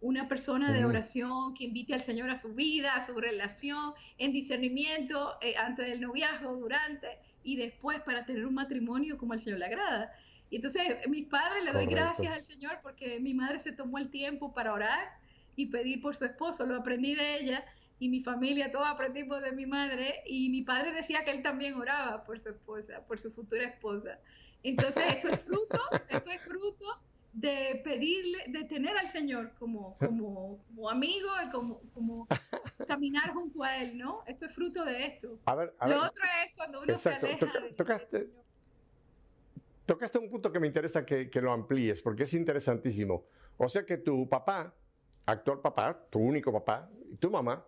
[0.00, 4.32] una persona de oración, que invite al Señor a su vida, a su relación, en
[4.32, 7.18] discernimiento, eh, antes del noviazgo, durante
[7.48, 10.12] y después para tener un matrimonio como al Señor le agrada.
[10.50, 14.10] Y entonces, mis padres le doy gracias al Señor porque mi madre se tomó el
[14.10, 15.08] tiempo para orar
[15.56, 16.66] y pedir por su esposo.
[16.66, 17.64] Lo aprendí de ella
[17.98, 20.22] y mi familia, todos aprendimos de mi madre.
[20.26, 24.18] Y mi padre decía que él también oraba por su esposa, por su futura esposa.
[24.62, 25.80] Entonces, esto es fruto,
[26.10, 27.00] esto es fruto
[27.32, 32.26] de pedirle, de tener al Señor como, como, como amigo y como, como
[32.88, 34.22] caminar junto a Él, ¿no?
[34.26, 35.38] Esto es fruto de esto.
[35.44, 38.30] A ver, Lo otro es cuando uno se aleja tocaste,
[39.86, 43.24] tocaste un punto que me interesa que, que, lo amplíes, porque es interesantísimo.
[43.56, 44.74] O sea que tu papá,
[45.26, 47.64] actual papá, tu único papá, y tu mamá,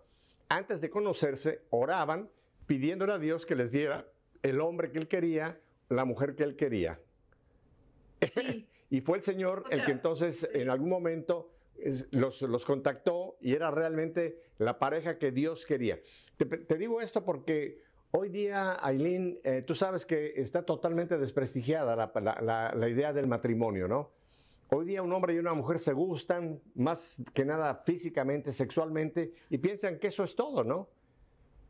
[0.49, 2.29] antes de conocerse, oraban
[2.67, 4.07] pidiéndole a Dios que les diera
[4.43, 6.99] el hombre que él quería, la mujer que él quería.
[8.29, 8.67] Sí.
[8.91, 11.53] y fue el Señor el que entonces en algún momento
[12.11, 15.99] los, los, contactó y era realmente la pareja que Dios quería.
[16.37, 22.13] Te, digo esto porque hoy día, Aileen, eh, tú sabes que está totalmente desprestigiada la,
[22.43, 24.11] la, la, idea del matrimonio, ¿no?
[24.73, 29.59] Hoy día un hombre y una mujer se gustan más que nada físicamente, sexualmente, y
[29.59, 30.89] piensan que eso es todo, ¿no?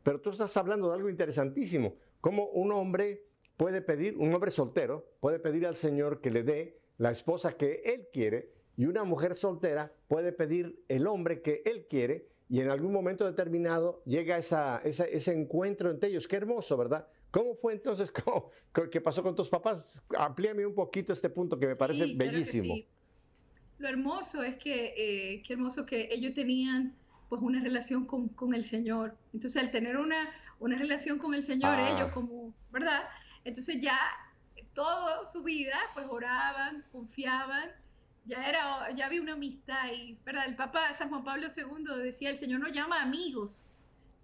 [0.03, 3.25] Pero tú estás hablando de algo interesantísimo, como un hombre
[3.57, 7.81] puede pedir, un hombre soltero puede pedir al Señor que le dé la esposa que
[7.85, 12.69] él quiere y una mujer soltera puede pedir el hombre que él quiere y en
[12.69, 16.27] algún momento determinado llega esa, ese encuentro entre ellos.
[16.27, 17.07] Qué hermoso, ¿verdad?
[17.31, 18.11] ¿Cómo fue entonces?
[18.91, 20.01] ¿Qué pasó con tus papás?
[20.17, 22.75] Amplíame un poquito este punto que me parece bellísimo.
[23.79, 26.93] Lo hermoso es que, eh, qué hermoso que ellos tenían
[27.29, 29.15] pues una relación con, con, el Señor.
[29.33, 31.89] Entonces al tener una, una relación con el Señor, ah.
[31.89, 33.03] ellos como, ¿verdad?
[33.45, 33.97] Entonces ya
[34.73, 37.71] toda su vida, pues oraban, confiaban,
[38.25, 40.45] ya era, ya había una amistad y, ¿verdad?
[40.47, 43.65] El Papa San Juan Pablo II decía, el Señor nos llama amigos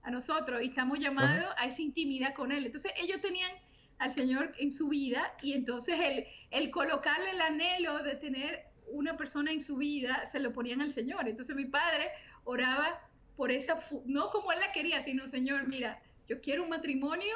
[0.03, 2.65] a nosotros y estamos llamados a esa intimidad con Él.
[2.65, 3.51] Entonces ellos tenían
[3.97, 9.17] al Señor en su vida y entonces el, el colocarle el anhelo de tener una
[9.17, 11.27] persona en su vida, se lo ponían al Señor.
[11.27, 12.12] Entonces mi padre
[12.43, 13.01] oraba
[13.36, 17.36] por esa, no como él la quería, sino Señor, mira, yo quiero un matrimonio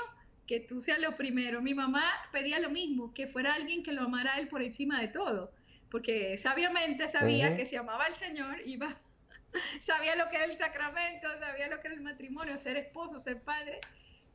[0.51, 1.61] que tú seas lo primero.
[1.61, 4.99] Mi mamá pedía lo mismo, que fuera alguien que lo amara a él por encima
[4.99, 5.53] de todo,
[5.89, 8.99] porque sabiamente sabía que si amaba al Señor iba,
[9.79, 13.41] sabía lo que era el sacramento, sabía lo que era el matrimonio, ser esposo, ser
[13.43, 13.79] padre,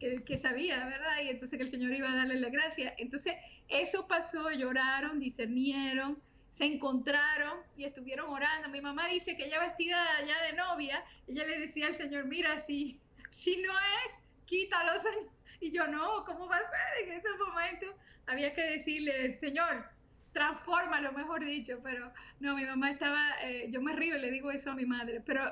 [0.01, 1.21] que, que sabía, ¿verdad?
[1.23, 2.95] Y entonces que el Señor iba a darle la gracia.
[2.97, 3.35] Entonces
[3.69, 6.19] eso pasó, lloraron, discernieron,
[6.51, 8.71] se encontraron y estuvieron orando.
[8.71, 12.59] Mi mamá dice que ella vestida ya de novia, ella le decía al Señor, mira,
[12.59, 12.99] si,
[13.31, 14.15] si no es,
[14.47, 17.09] quítalo, Señor y yo, no, ¿cómo va a ser?
[17.09, 17.87] En ese momento
[18.27, 19.89] había que decirle, Señor,
[20.33, 24.51] transforma, mejor dicho, pero no, mi mamá estaba, eh, yo me río y le digo
[24.51, 25.43] eso a mi madre, pero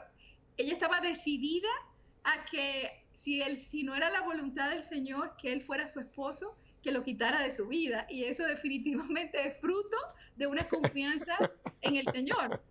[0.57, 1.69] ella estaba decidida
[2.25, 6.01] a que si, él, si no era la voluntad del Señor que él fuera su
[6.01, 8.07] esposo, que lo quitara de su vida.
[8.11, 9.97] Y eso definitivamente es fruto
[10.37, 11.39] de una confianza
[11.81, 12.63] en el Señor.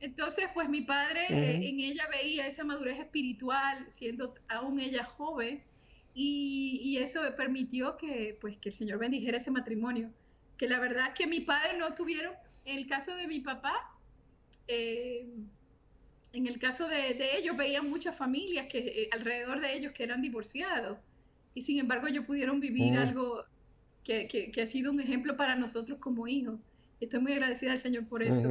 [0.00, 5.62] Entonces, pues mi padre eh, en ella veía esa madurez espiritual, siendo aún ella joven,
[6.14, 10.10] y, eso permitió que, pues, que el Señor bendijera ese matrimonio.
[10.56, 13.96] Que la verdad que mi padre no tuvieron, en el caso de mi papá,
[14.68, 15.26] eh,
[16.32, 20.20] en el caso de, ellos, veían muchas familias que eh, alrededor de ellos que eran
[20.20, 20.98] divorciados.
[21.54, 23.44] Y sin embargo, ellos pudieron vivir algo
[24.04, 26.60] que, que, ha sido un ejemplo para nosotros como hijos.
[27.00, 28.48] Estoy muy agradecida al Señor por eso.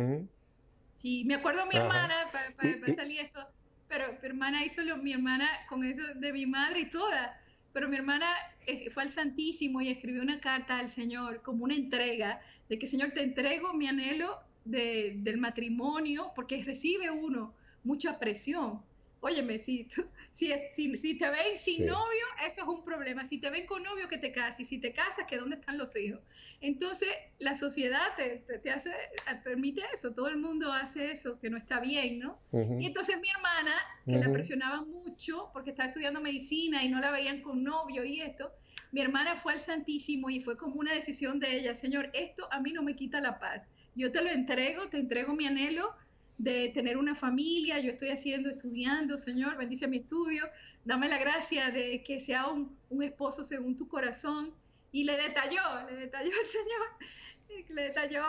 [0.98, 3.48] Sí, me acuerdo a mi hermana, para salir esto,
[3.88, 7.40] pero mi hermana hizo lo, mi hermana con eso de mi madre y toda
[7.80, 8.28] pero mi hermana
[8.68, 12.88] eh, fue al Santísimo y escribió una carta al Señor como una entrega, de que
[12.88, 17.54] Señor, te entrego mi anhelo del matrimonio, porque recibe uno
[17.86, 18.82] mucha presión.
[19.22, 19.88] Óyeme, si,
[20.32, 23.26] si, si, te ven sin novio, eso es un problema.
[23.26, 24.68] Si te ven con novio, que te cases.
[24.68, 26.22] Si te casas, que dónde están los hijos.
[26.62, 28.92] Entonces, la sociedad te, te, hace,
[29.44, 30.14] permite eso.
[30.14, 32.40] Todo el mundo hace eso, que no está bien, ¿no?
[32.80, 37.12] Y entonces mi hermana, que la presionaban mucho porque estaba estudiando medicina y no la
[37.12, 38.52] veían con novio y esto,
[38.92, 41.76] mi hermana fue al Santísimo y fue como una decisión de ella.
[41.76, 43.62] Señor, esto a mí no me quita la paz.
[43.96, 45.94] Yo te lo entrego, te entrego mi anhelo
[46.40, 50.50] de tener una familia, yo estoy haciendo, estudiando, Señor, bendice mi estudio,
[50.86, 54.54] dame la gracia de que sea un, esposo según tu corazón.
[54.92, 58.24] Y le detalló, le detalló el Señor, le detalló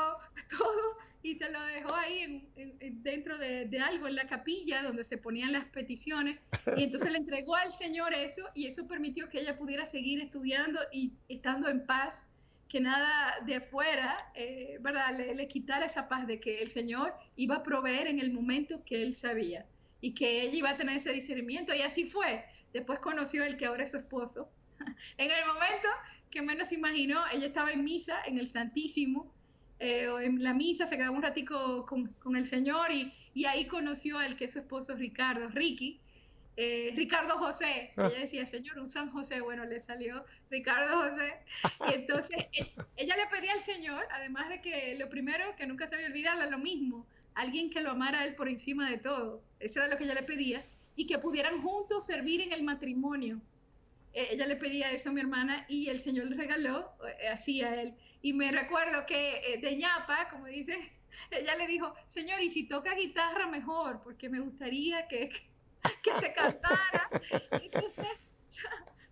[0.51, 2.49] todo y se lo dejó ahí
[2.81, 6.41] dentro de, de, algo en la capilla donde se ponían las peticiones.
[6.77, 10.81] Y entonces le entregó al Señor eso y eso permitió que ella pudiera seguir estudiando
[10.93, 12.27] y estando en paz
[12.71, 15.19] que nada de afuera, eh, ¿verdad?
[15.19, 19.03] Le, quitara esa paz de que el Señor iba a proveer en el momento que
[19.03, 19.67] él sabía
[20.01, 21.75] y que ella iba a tener ese discernimiento.
[21.75, 22.45] Y así fue.
[22.73, 24.49] Después conoció el que ahora es su esposo.
[25.19, 25.89] en el momento
[26.31, 29.35] que menos imaginó, ella estaba en misa en el Santísimo
[29.81, 33.47] eh, o en la misa se quedaba un ratico con, con el Señor y, y,
[33.47, 36.01] ahí conoció al que es su esposo Ricardo, Ricky,
[36.63, 37.91] eh, Ricardo José.
[37.97, 38.09] Ah.
[38.11, 39.41] Ella decía, Señor, un San José.
[39.41, 41.39] Bueno, le salió Ricardo José.
[41.89, 45.87] Y entonces e, ella le pedía al Señor, además de que lo primero, que nunca
[45.87, 49.43] se había olvidado, lo mismo, alguien que lo amara a él por encima de todo.
[49.59, 50.63] Eso era lo que ella le pedía.
[50.97, 53.41] Y que pudieran juntos servir en el matrimonio.
[54.13, 57.63] E, ella le pedía eso a mi hermana y el Señor le regaló eh, así
[57.63, 57.95] a él.
[58.21, 60.79] Y me recuerdo que eh, de ñapa, como dice,
[61.31, 65.31] ella le dijo, Señor, y si toca guitarra mejor, porque me gustaría que,
[66.03, 67.11] que te cantara.
[67.51, 68.07] Entonces,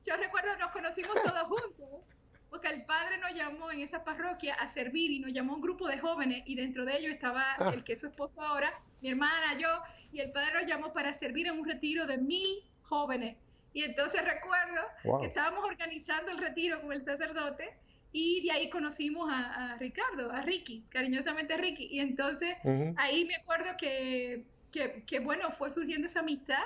[0.05, 2.05] yo, recuerdo, nos conocimos todos juntos,
[2.51, 5.87] porque el padre nos llamó en esa parroquia a servir y nos llamó un grupo
[5.87, 7.71] de jóvenes y dentro de ellos estaba ah.
[7.75, 9.69] el que es su esposo ahora, mi hermana, yo,
[10.13, 13.37] y el padre nos llamó para servir en un retiro de mil jóvenes.
[13.75, 17.77] Y entonces recuerdo que estábamos organizando el retiro con el sacerdote
[18.13, 21.89] y de ahí conocimos a, Ricardo, a Ricky, cariñosamente Ricky.
[21.91, 22.57] Y entonces
[22.97, 26.63] ahí me acuerdo que que, bueno, fue surgiendo esa amistad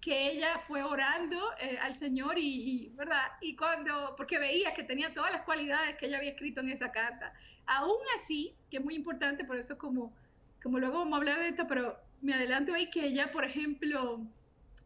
[0.00, 3.24] que ella fue orando eh, al Señor y, ¿verdad?
[3.40, 6.92] Y cuando, porque veía que tenía todas las cualidades que ella había escrito en esa
[6.92, 7.32] carta.
[7.66, 10.14] Aún así, que es muy importante, por eso como,
[10.62, 14.20] como luego vamos a hablar de esto, pero me adelanto ahí que ella, por ejemplo,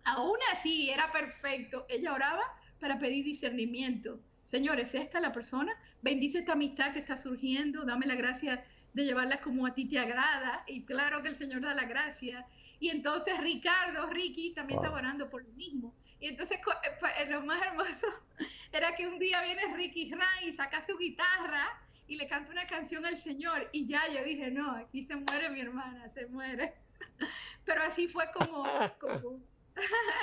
[0.05, 2.43] aún así era perfecto, ella oraba
[2.81, 4.21] para pedir discernimiento.
[4.45, 9.41] Señores, esta la persona, bendice esta amistad que está surgiendo, dame la gracia de llevarla
[9.41, 12.47] como a ti te agrada, y claro que el Señor da la gracia,
[12.81, 15.95] y entonces Ricardo, Ricky, también estaba orando por lo mismo.
[16.21, 18.07] Y entonces eh, eh, lo más hermoso
[18.73, 22.67] era que un día viene Ricky Ray y saca su guitarra y le canta una
[22.67, 23.69] canción al Señor.
[23.73, 26.75] Y ya yo dije, no, aquí se muere mi hermana, se muere.
[27.65, 28.65] Pero así fue como,
[29.01, 29.41] como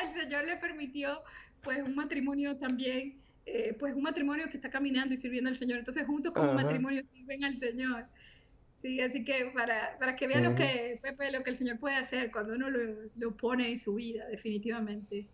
[0.03, 1.23] el Señor le permitió
[1.61, 5.79] pues un matrimonio también, eh, pues un matrimonio que está caminando y sirviendo al Señor.
[5.79, 8.07] Entonces juntos como matrimonio sirven al Señor.
[8.85, 11.95] Sí, así que para, para que vean lo que Pepe, lo que el Señor puede
[11.95, 15.27] hacer cuando uno lo, lo pone en su vida, definitivamente.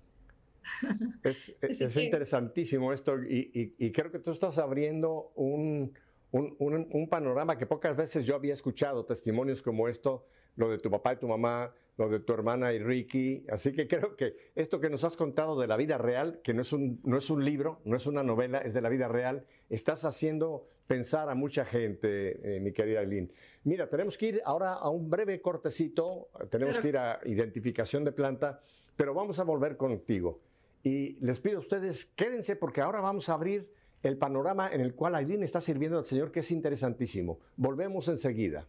[1.23, 5.91] Es, es interesantísimo esto y, y, creo que tú estás abriendo un,
[6.31, 10.89] un, un, panorama que pocas veces yo había escuchado, testimonios como esto, lo de tu
[10.89, 13.43] papá y tu mamá, lo de tu hermana y Ricky.
[13.49, 16.61] Así que creo que esto que nos has contado de la vida real, que no
[16.61, 19.45] es un, no es un libro, no es una novela, es de la vida real,
[19.69, 23.31] estás haciendo pensar a mucha gente, eh, mi querida Eileen.
[23.63, 28.11] Mira, tenemos que ir ahora a un breve cortecito, tenemos que ir a identificación de
[28.11, 28.61] planta,
[28.95, 30.41] pero vamos a volver contigo.
[30.83, 33.71] Y les pido a ustedes, quédense porque ahora vamos a abrir
[34.03, 37.39] el panorama en el cual Aileen está sirviendo al Señor, que es interesantísimo.
[37.55, 38.67] Volvemos enseguida.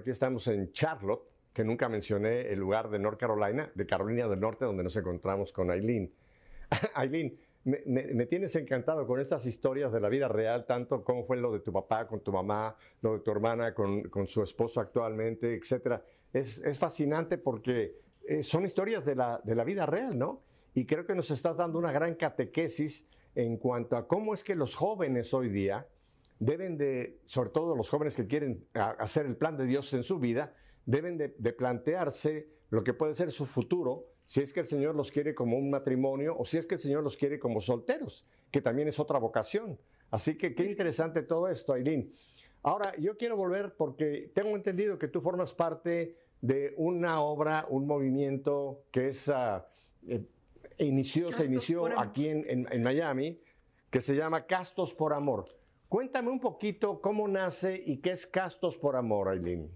[0.00, 4.40] Aquí estamos en Charlotte, que nunca mencioné el lugar de North Carolina, de Carolina del
[4.40, 6.12] Norte, donde nos encontramos con Aileen.
[6.94, 11.52] Aileen, me, tienes encantado con estas historias de la vida real, tanto como fue lo
[11.52, 16.00] de tu papá con tu mamá, lo de tu hermana con, su esposo actualmente, etc.
[16.32, 20.42] Es, fascinante porque eh, son historias de la, de la vida real, ¿no?
[20.72, 24.54] Y creo que nos estás dando una gran catequesis en cuanto a cómo es que
[24.54, 25.86] los jóvenes hoy día,
[26.40, 30.18] deben de, sobre todo los jóvenes que quieren hacer el plan de Dios en su
[30.18, 30.54] vida,
[30.86, 35.12] deben de, plantearse lo que puede ser su futuro, si es que el Señor los
[35.12, 38.62] quiere como un matrimonio o si es que el Señor los quiere como solteros, que
[38.62, 39.78] también es otra vocación.
[40.10, 42.12] Así que qué interesante todo esto, Aileen.
[42.62, 47.86] Ahora, yo quiero volver porque tengo entendido que tú formas parte de una obra, un
[47.86, 49.68] movimiento que es, ah,
[50.06, 50.24] eh,
[50.78, 53.38] inició, se inició aquí en, en Miami,
[53.90, 55.59] que se llama Castos por Amor.
[55.90, 59.68] Cuéntame un poquito cómo nace y qué es Castos por Amor, Aileen.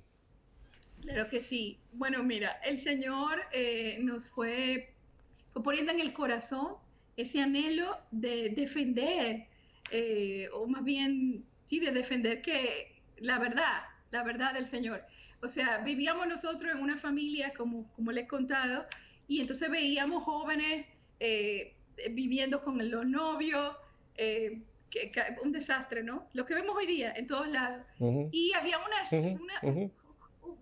[1.01, 1.81] Claro que sí.
[1.93, 4.95] Bueno, mira, el Señor eh, nos fue,
[5.53, 6.77] poniendo en el corazón
[7.17, 9.49] ese anhelo de defender,
[9.91, 15.03] eh, o más bien, sí, de defender que la verdad, la verdad del Señor.
[15.43, 18.87] O sea, vivíamos nosotros en una familia, como, como les he contado,
[19.27, 20.87] y entonces veíamos jóvenes
[21.19, 21.75] eh,
[22.13, 23.77] viviendo con los novios,
[25.43, 26.29] un desastre, ¿no?
[26.33, 27.85] Lo que vemos hoy día en todos lados.
[28.33, 29.61] Y había una,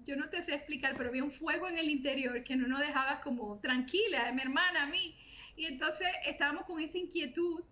[0.05, 2.81] yo no te sé explicar, pero había un fuego en el interior que no nos
[2.81, 5.16] dejaba como tranquila, mi hermana, a mí.
[5.57, 7.62] Y entonces estábamos con esa inquietud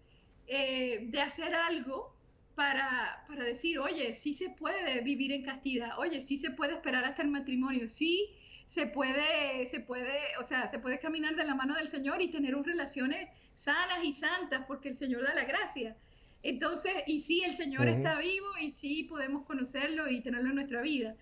[0.47, 2.15] eh, de hacer algo
[2.55, 7.05] para, para, decir, oye, sí se puede vivir en castidad, oye, sí se puede esperar
[7.05, 8.29] hasta el matrimonio, sí
[8.67, 12.29] se puede, se puede, o sea, se puede caminar de la mano del Señor y
[12.29, 15.97] tener relaciones sanas y santas porque el Señor da la gracia.
[16.43, 20.81] Entonces, y sí, el Señor está vivo y sí podemos conocerlo y tenerlo en nuestra
[20.81, 21.15] vida.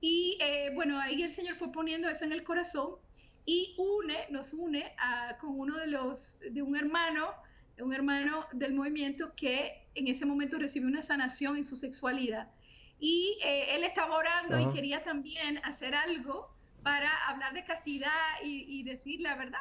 [0.00, 2.96] Y eh, bueno, ahí el Señor fue poniendo eso en el corazón
[3.44, 4.92] y une, nos une
[5.40, 7.28] con uno de los, de un hermano,
[7.78, 12.50] un hermano del movimiento que en ese momento recibió una sanación en su sexualidad.
[12.98, 18.10] Y eh, él estaba orando y quería también hacer algo para hablar de castidad
[18.42, 19.58] y, decir la verdad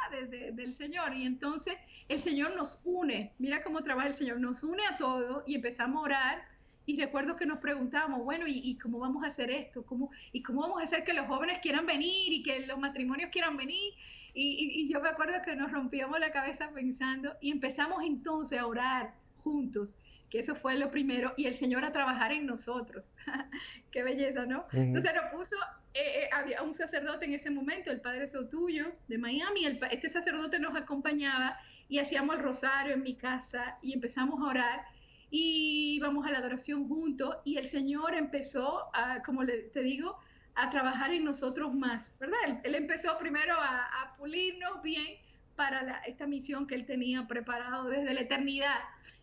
[0.54, 1.14] del Señor.
[1.14, 1.76] Y entonces
[2.08, 6.02] el Señor nos une, mira cómo trabaja el Señor, nos une a todos y empezamos
[6.02, 6.44] a orar.
[6.86, 9.86] Y recuerdo que nos preguntábamos, bueno, ¿y, cómo vamos a hacer esto?
[9.86, 13.30] ¿Cómo, ¿Y cómo vamos a hacer que los jóvenes quieran venir y que los matrimonios
[13.30, 13.94] quieran venir?
[14.34, 18.66] Y, y yo me acuerdo que nos rompíamos la cabeza pensando y empezamos entonces a
[18.66, 19.96] orar juntos
[20.30, 23.04] que eso fue lo primero, y el Señor a trabajar en nosotros.
[23.92, 24.66] Qué belleza, ¿no?
[24.72, 25.56] Entonces nos puso
[25.94, 30.60] eh, eh, había un sacerdote en ese momento, el padre Sotuyo de Miami, este sacerdote
[30.60, 34.86] nos acompañaba y hacíamos el rosario en mi casa y empezamos a orar
[35.32, 38.92] y íbamos a la adoración juntos y el Señor empezó,
[39.26, 40.20] como te digo,
[40.56, 42.38] a trabajar en nosotros más, ¿verdad?
[42.64, 45.18] Él, empezó primero a, pulirnos bien
[45.56, 48.80] para esta misión que él tenía preparado desde la eternidad.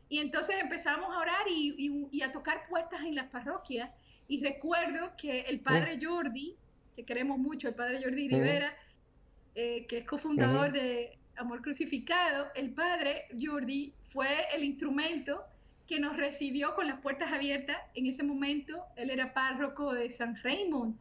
[0.09, 3.91] Y entonces empezamos a orar y, y a tocar puertas en las parroquias
[4.29, 6.57] y recuerdo que el padre Jordi,
[6.95, 8.75] que queremos mucho, el padre Jordi Rivera,
[9.55, 15.45] eh, que es cofundador de Amor Crucificado, el padre Jordi fue el instrumento
[15.87, 17.77] que nos recibió con las puertas abiertas.
[17.95, 20.97] En ese momento, él era párroco de San Raymond,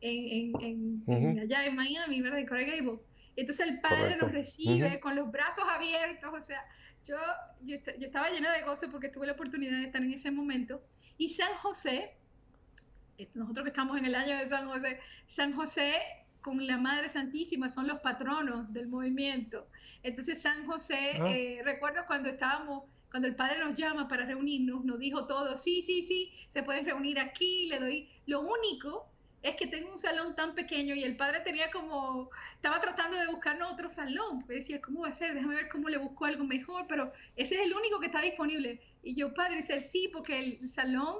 [0.00, 2.40] en, allá en Miami, ¿verdad?
[2.40, 3.06] En Coral Gables.
[3.36, 6.62] Entonces el padre nos recibe con los brazos abiertos, o sea,
[7.06, 7.16] yo,
[7.62, 10.82] yo, yo, estaba llena de gozo porque tuve la oportunidad de estar en ese momento.
[11.16, 12.12] Y San José,
[13.34, 15.94] nosotros que estamos en el año de San José, San José
[16.40, 19.66] con la Madre Santísima son los patronos del movimiento.
[20.02, 21.28] Entonces San José, ah.
[21.28, 25.82] eh, recuerdo cuando estábamos, cuando el Padre nos llama para reunirnos, nos dijo todo, sí,
[25.82, 28.08] sí, sí, se pueden reunir aquí, le doy.
[28.26, 29.10] Lo único
[29.42, 33.26] es que tengo un salón tan pequeño y el padre tenía como, estaba tratando de
[33.26, 35.34] buscarnos otro salón, porque decía, ¿cómo va a ser?
[35.34, 38.80] Déjame ver cómo le busco algo mejor, pero ese es el único que está disponible.
[39.02, 41.16] Y yo, padre, dice, sí, porque el salón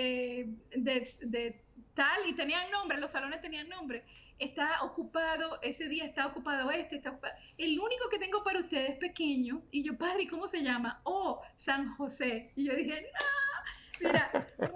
[0.00, 1.60] eh, de,
[1.94, 4.04] tal y tenían nombre, los salones tenían nombre.
[4.38, 7.18] Está ocupado, ese día está ocupado este, está
[7.56, 9.60] El único que tengo para ustedes es pequeño.
[9.72, 11.00] Y yo, padre, ¿cómo se llama?
[11.02, 12.52] Oh, San José.
[12.54, 14.30] Y yo dije, no, mira,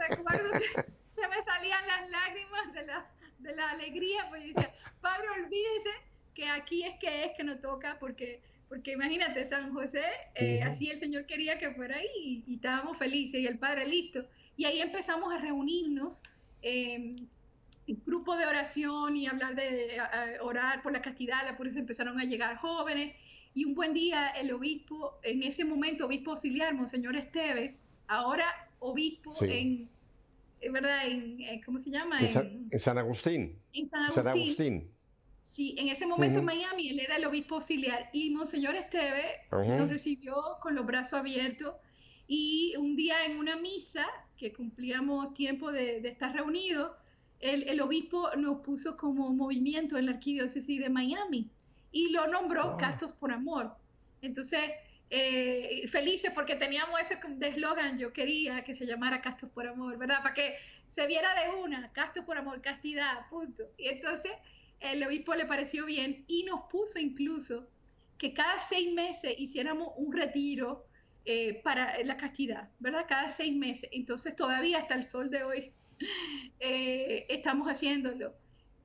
[0.08, 4.74] recuerdo que se me salían las lágrimas de la, de la alegría, pues yo decía,
[5.00, 5.90] padre, olvídese
[6.34, 10.02] que aquí es que es que nos toca, porque porque imagínate, San José,
[10.34, 13.86] eh, así el Señor quería que fuera ahí y, y, estábamos felices y el Padre
[13.86, 14.26] listo.
[14.56, 16.22] Y ahí empezamos a reunirnos
[16.62, 17.16] eh,
[17.86, 19.98] en grupo de oración y hablar de
[20.40, 23.14] orar por la castidad, la pureza, empezaron a llegar jóvenes.
[23.54, 28.46] Y un buen día el obispo, en ese momento obispo auxiliar, Monseñor Esteves, ahora
[28.78, 29.88] obispo en,
[30.70, 31.06] ¿verdad?
[31.06, 32.20] En, ¿Cómo se llama?
[32.20, 32.28] En,
[32.78, 33.58] San, Agustín.
[33.72, 34.90] En San Agustín.
[35.42, 39.88] Sí, en ese momento en Miami él era el obispo auxiliar y Monseñor Esteves nos
[39.88, 41.74] recibió con los brazos abiertos
[42.28, 44.06] y un día en una misa
[44.42, 46.90] que cumplíamos tiempo de, estar reunidos,
[47.38, 51.48] el, obispo nos puso como movimiento en la arquidiócesis de Miami
[51.92, 53.72] y lo nombró Castos por Amor.
[54.20, 54.60] Entonces,
[55.10, 60.22] eh, felices porque teníamos ese eslogan, yo quería que se llamara Castos por Amor, ¿verdad?
[60.24, 60.56] Para que
[60.88, 63.62] se viera de una, Castos por Amor, castidad, punto.
[63.78, 64.32] Y entonces
[64.80, 67.68] el obispo le pareció bien y nos puso incluso
[68.18, 70.84] que cada seis meses hiciéramos un retiro
[71.24, 73.06] eh, para la castidad, ¿verdad?
[73.08, 73.88] Cada seis meses.
[73.92, 75.72] Entonces todavía hasta el sol de hoy
[76.60, 78.34] eh, estamos haciéndolo.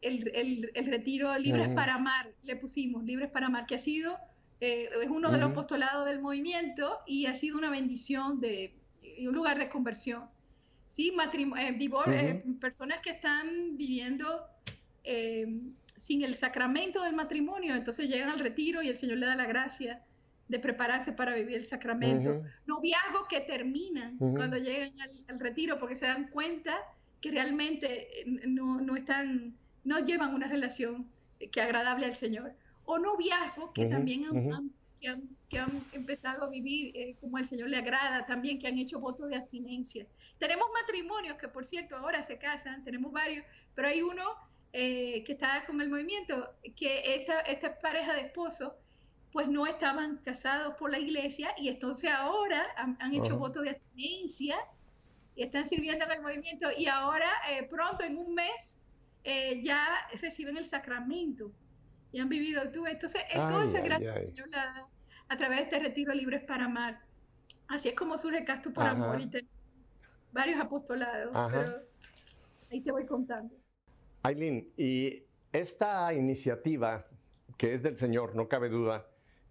[0.01, 0.29] El,
[0.75, 4.15] el, retiro Libres para Amar, le pusimos, Libres para Amar, que ha sido,
[4.61, 9.25] eh, es uno de los postulados del movimiento y ha sido una bendición de, y
[9.25, 10.25] un lugar de conversión.
[10.89, 11.11] Sí,
[12.61, 14.45] personas que están viviendo
[15.95, 19.47] sin el sacramento del matrimonio, entonces llegan al retiro y el Señor le da la
[19.47, 20.03] gracia
[20.47, 22.43] de prepararse para vivir el sacramento.
[22.65, 24.93] Noviazgos que terminan cuando llegan
[25.27, 26.77] al, retiro porque se dan cuenta
[27.21, 31.09] que realmente eh, no, no, están, no llevan una relación
[31.51, 32.53] que agradable al Señor.
[32.85, 34.71] O noviazgos que también han,
[35.49, 38.99] que han, empezado a vivir eh, como al Señor le agrada, también que han hecho
[38.99, 40.05] votos de abstinencia.
[40.39, 43.45] Tenemos matrimonios que, por cierto, ahora se casan, tenemos varios,
[43.75, 44.23] pero hay uno
[44.71, 48.73] eh, que está con el movimiento, que esta, esta pareja de esposos
[49.31, 54.57] pues no estaban casados por la iglesia y entonces ahora han, hecho voto de abstinencia
[55.35, 58.79] y están sirviendo en el movimiento y ahora eh, pronto en un mes
[59.23, 59.85] eh, ya
[60.21, 61.51] reciben el sacramento
[62.11, 62.85] y han vivido tú.
[62.87, 64.89] Entonces, es toda esa gracia Señor la da
[65.29, 67.01] a través de este retiro Libres para Amar.
[67.67, 69.29] Así es como surge Casto por Amor y
[70.31, 71.81] varios apostolados, pero
[72.71, 73.53] ahí te voy contando.
[74.23, 77.05] Aileen, y esta iniciativa,
[77.57, 79.05] que es del Señor, no cabe duda,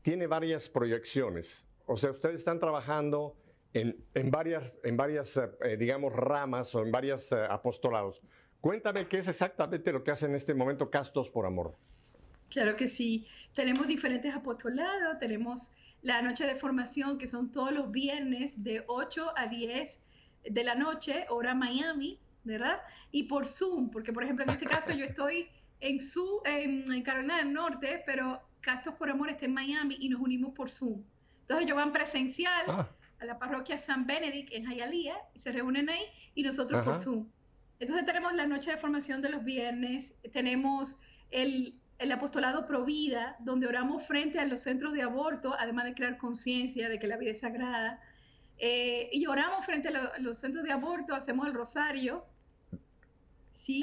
[0.07, 1.67] tiene varias proyecciones.
[1.85, 3.37] O sea, ustedes están trabajando
[3.73, 3.97] en,
[4.31, 8.23] varias, en varias eh, digamos, ramas o en varios eh, apostolados.
[8.61, 11.77] Cuéntame qué es exactamente lo que hace en este momento Castos por Amor.
[12.51, 13.27] Claro que sí.
[13.53, 19.33] Tenemos diferentes apostolados, tenemos la noche de formación que son todos los viernes de 8
[19.35, 20.03] a 10
[20.45, 22.81] de la noche, hora Miami, ¿verdad?
[23.11, 25.49] Y por Zoom, porque por ejemplo en este caso yo estoy
[25.81, 30.21] en, su, en, Carolina del Norte, pero Castos por Amor está en Miami y nos
[30.21, 31.05] unimos por Zoom.
[31.43, 32.89] Entonces ellos van presencial ah.
[33.21, 36.03] a la parroquia San Benedict en Hialeah y se reúnen ahí
[36.35, 37.29] y nosotros por Zoom.
[37.79, 40.99] Entonces tenemos la noche de formación de los viernes, tenemos
[41.31, 46.19] el, el apostolado Provida, donde oramos frente a los centros de aborto, además de crear
[46.19, 48.01] conciencia de que la vida es sagrada.
[48.59, 52.25] Eh, y oramos frente a los centros de aborto, hacemos el rosario,
[53.53, 53.81] ¿sí?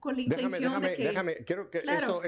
[0.00, 1.04] Con la intención de que...
[1.04, 2.20] Déjame, quiero que esto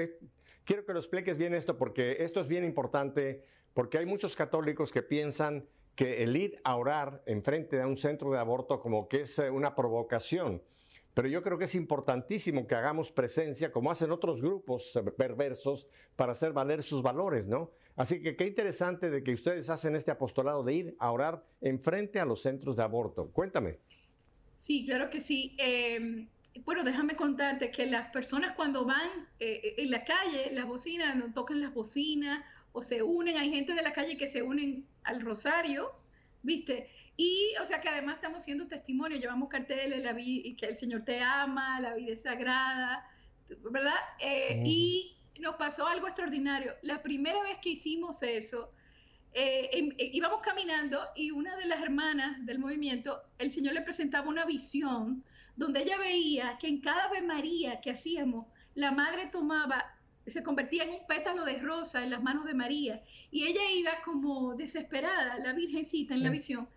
[0.67, 3.43] quiero que lo expliques bien esto, porque esto es bien importante,
[3.73, 5.65] porque hay muchos católicos que piensan
[5.95, 9.39] que el ir a orar en frente a un centro de aborto como que es
[9.39, 10.61] eh, una provocación.
[11.13, 16.33] Pero yo creo que es importantísimo que hagamos presencia, como hacen otros grupos perversos, para
[16.33, 17.71] hacer valer sus valores, ¿no?
[17.95, 22.19] Así que qué interesante de que ustedes hacen este apostolado de ir a orar enfrente
[22.19, 23.31] a los centros de aborto.
[23.31, 23.79] Cuéntame.
[24.57, 25.55] Sí, claro que sí.
[25.57, 26.27] Em,
[26.65, 31.33] bueno, déjame contarte que las personas cuando van eh, en la calle, las bocinas, no
[31.33, 35.21] tocan las bocinas o se unen, hay gente de la calle que se unen al
[35.21, 35.91] rosario,
[36.43, 36.89] ¿viste?
[37.15, 41.19] Y, o sea, que además estamos siendo testimonio, llevamos carteles, la que el Señor te
[41.19, 43.03] ama, la vida es sagrada,
[43.71, 43.95] ¿verdad?
[44.19, 46.75] Eh, y nos pasó algo extraordinario.
[46.83, 48.71] La primera vez que hicimos eso,
[49.33, 53.81] eh, em, eh, íbamos caminando y una de las hermanas del movimiento, el Señor le
[53.81, 55.23] presentaba una visión
[55.57, 58.45] donde ella veía que en cada Ave María que hacíamos,
[58.75, 63.03] la madre tomaba, se convertía en un pétalo de rosa en las manos de María
[63.31, 66.69] y ella iba como desesperada, la Virgencita en la visión,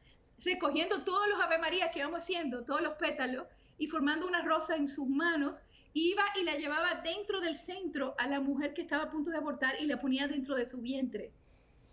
[0.42, 4.76] recogiendo todos los Ave María que íbamos haciendo, todos los pétalos, y formando una rosa
[4.76, 5.62] en sus manos,
[5.94, 9.38] iba y la llevaba dentro del centro a la mujer que estaba a punto de
[9.38, 11.32] abortar y la ponía dentro de su vientre.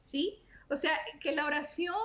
[0.01, 0.39] ¿Sí?
[0.69, 1.95] O sea, que la oración,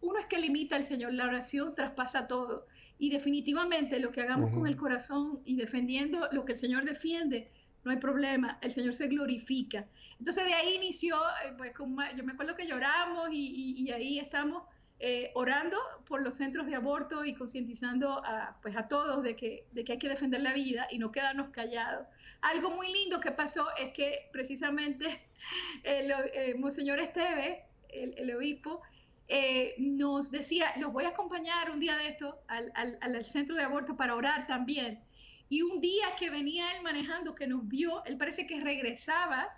[0.00, 2.66] uno es que limita al Señor, la oración traspasa todo.
[2.98, 7.50] Y definitivamente lo que hagamos con el corazón y defendiendo lo que el Señor defiende,
[7.84, 9.86] no hay problema, el Señor se glorifica.
[10.18, 11.72] Entonces de ahí inició, eh, pues
[12.16, 14.64] yo me acuerdo que lloramos y ahí estamos
[15.00, 15.76] eh, orando
[16.06, 19.92] por los centros de aborto y concientizando a, pues a todos de que, de que
[19.92, 22.08] hay que defender la vida y no quedarnos callados.
[22.40, 25.06] Algo muy lindo que pasó es que precisamente
[25.84, 28.82] el, eh, Monseñor Esteve, el, obispo,
[29.28, 33.54] eh, nos decía, los voy a acompañar un día de esto al, al, al, centro
[33.56, 35.02] de aborto para orar también.
[35.48, 39.48] Y un día que venía él manejando, que nos vio, él parece que regresaba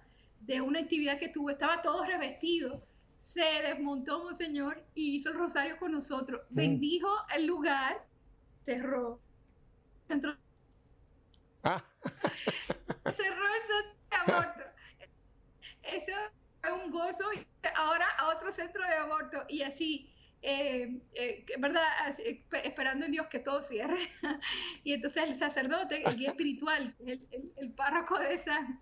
[0.41, 2.83] de una actividad que tuvo, estaba todo revestido
[3.21, 6.41] se desmontó Monseñor y hizo el rosario con nosotros.
[6.51, 6.55] Mm.
[6.55, 8.05] Bendijo el lugar,
[8.65, 9.21] cerró.
[10.09, 10.37] Centro...
[11.63, 11.85] Ah.
[13.15, 14.65] cerró el centro de aborto.
[15.83, 16.33] Eso es
[16.85, 17.25] un gozo.
[17.77, 19.45] Ahora a otro centro de aborto.
[19.49, 20.11] Y así,
[20.43, 21.83] eh, eh, ¿verdad?
[22.65, 24.09] esperando en Dios que todo cierre.
[24.85, 28.81] y entonces el sacerdote, el guía espiritual, el, el, párroco de San,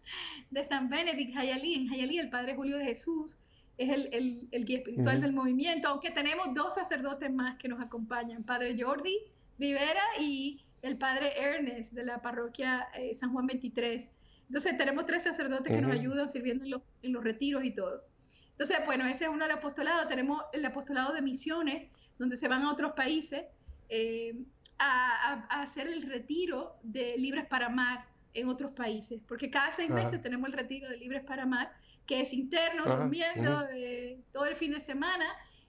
[0.50, 3.38] de San Benedict, Hayalí, en Hayalí, el Padre Julio de Jesús,
[3.78, 8.42] es el, el, guía espiritual del movimiento, aunque tenemos dos sacerdotes más que nos acompañan,
[8.42, 9.16] Padre Jordi
[9.58, 14.10] Rivera y el Padre Ernest de la parroquia eh, San Juan 23.
[14.48, 18.02] Entonces tenemos tres sacerdotes que nos ayudan sirviendo en los, en los, retiros y todo.
[18.50, 20.08] Entonces, bueno, ese es uno del apostolado.
[20.08, 23.42] Tenemos el apostolado de misiones, donde se van a otros países
[23.88, 24.34] eh,
[24.78, 29.90] a, a, hacer el retiro de Libres para Mar en otros países, porque cada seis
[29.90, 31.70] meses tenemos el retiro de Libres para Mar
[32.08, 35.26] que es interno, durmiendo de, todo el fin de semana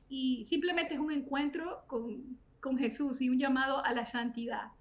[0.07, 4.71] y simplemente es un encuentro con, con Jesús y un llamado a la santidad.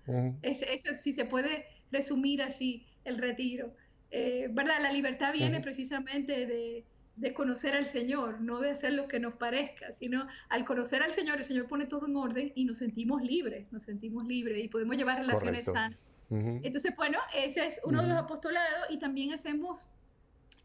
[0.42, 3.74] es, eso sí se puede resumir así el retiro.
[4.10, 4.80] Eh, ¿Verdad?
[4.80, 6.84] La libertad viene precisamente de,
[7.16, 11.12] de, conocer al Señor, no de hacer lo que nos parezca, sino al conocer al
[11.12, 14.68] Señor, el Señor pone todo en orden y nos sentimos libres, nos sentimos libres y
[14.68, 15.98] podemos llevar relaciones sanas.
[16.30, 19.88] Entonces, bueno, ese es uno de los apostolados y también hacemos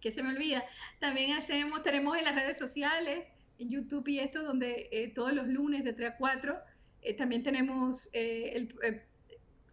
[0.02, 0.66] que se me olvida.
[1.00, 3.26] También hacemos, tenemos en las redes sociales,
[3.58, 6.58] en YouTube y esto, donde eh, todos los lunes de 3 a 4,
[7.04, 8.68] eh, también tenemos, eh,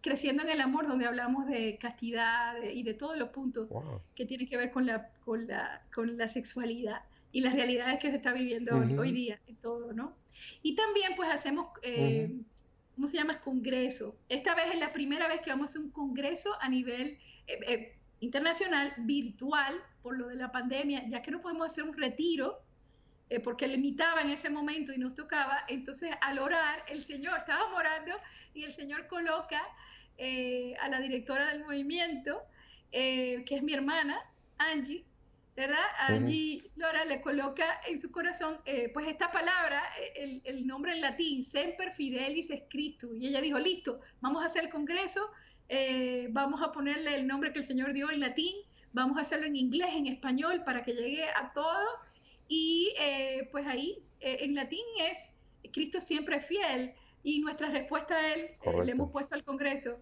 [0.01, 3.69] Creciendo en el Amor, donde hablamos de castidad y de todos los puntos
[4.15, 8.09] que tienen que ver con la, con la, con la sexualidad y las realidades que
[8.09, 10.15] se está viviendo hoy, día en todo, ¿no?
[10.61, 12.31] Y también pues hacemos, eh,
[12.95, 13.39] ¿cómo se llama?
[13.39, 14.15] Congreso.
[14.27, 17.59] Esta vez es la primera vez que vamos a hacer un congreso a nivel eh,
[17.67, 22.60] eh, internacional, virtual, por lo de la pandemia, ya que no podemos hacer un retiro
[23.31, 25.63] eh, porque limitaba en ese momento y nos tocaba.
[25.69, 28.11] Entonces, al orar, el Señor, estábamos orando
[28.53, 29.61] y el Señor coloca
[30.17, 32.43] eh, a la directora del movimiento,
[32.91, 34.19] eh, que es mi hermana,
[34.57, 35.05] Angie,
[35.55, 35.85] ¿verdad?
[36.09, 38.59] Angie Lora le coloca en su corazón,
[38.93, 39.81] pues esta palabra,
[40.15, 43.15] el, el, nombre en latín, Semper Fidelis es Cristo.
[43.15, 45.31] Y ella dijo, listo, vamos a hacer el congreso,
[46.31, 48.55] vamos a ponerle el nombre que el Señor dio en latín,
[48.91, 52.10] vamos a hacerlo en inglés, en español, para que llegue a todos
[52.53, 55.33] y eh, pues ahí eh, en latín es
[55.71, 56.93] Cristo siempre fiel
[57.23, 60.01] y nuestra respuesta a él eh, le hemos puesto al Congreso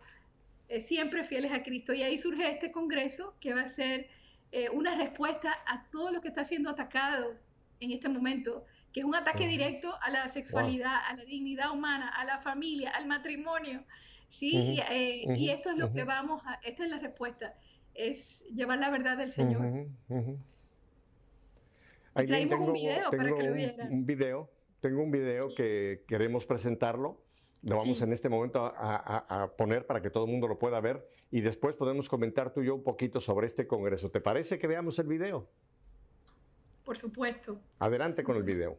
[0.79, 4.07] siempre fieles a Cristo y ahí surge este Congreso que va a ser
[4.73, 7.35] una respuesta a todo lo que está siendo atacado
[7.79, 12.09] en este momento, que es un ataque directo a la sexualidad, a la dignidad humana,
[12.09, 13.83] a la familia, al matrimonio.
[14.27, 14.79] ¿sí?
[15.35, 17.55] y, esto es lo que vamos a, esta es la respuesta,
[17.95, 19.87] es llevar la verdad del Señor
[22.13, 24.49] tengo, un video para que lo Un video,
[24.79, 27.21] tengo un video que queremos presentarlo.
[27.61, 31.05] Lo vamos en este momento a, poner para que todo el mundo lo pueda ver
[31.29, 34.09] y después podemos comentar tú y yo un poquito sobre este congreso.
[34.09, 35.49] ¿Te parece que veamos el video?
[36.85, 37.59] Por supuesto.
[37.79, 38.77] Adelante con el video.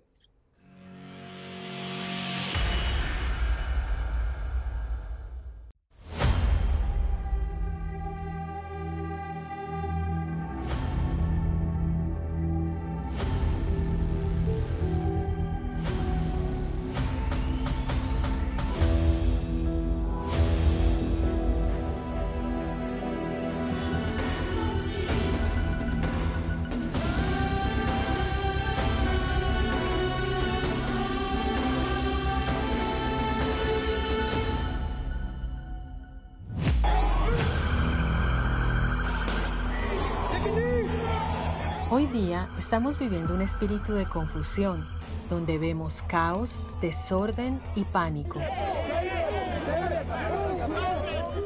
[42.10, 44.86] Día estamos viviendo un espíritu de confusión,
[45.28, 48.40] donde vemos caos, desorden y pánico.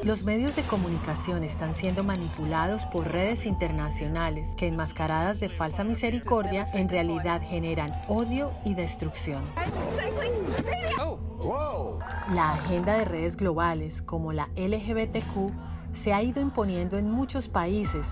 [0.03, 6.67] Los medios de comunicación están siendo manipulados por redes internacionales que enmascaradas de falsa misericordia
[6.73, 9.43] en realidad generan odio y destrucción.
[12.33, 15.53] La agenda de redes globales como la LGBTQ
[15.93, 18.07] se ha ido imponiendo en muchos países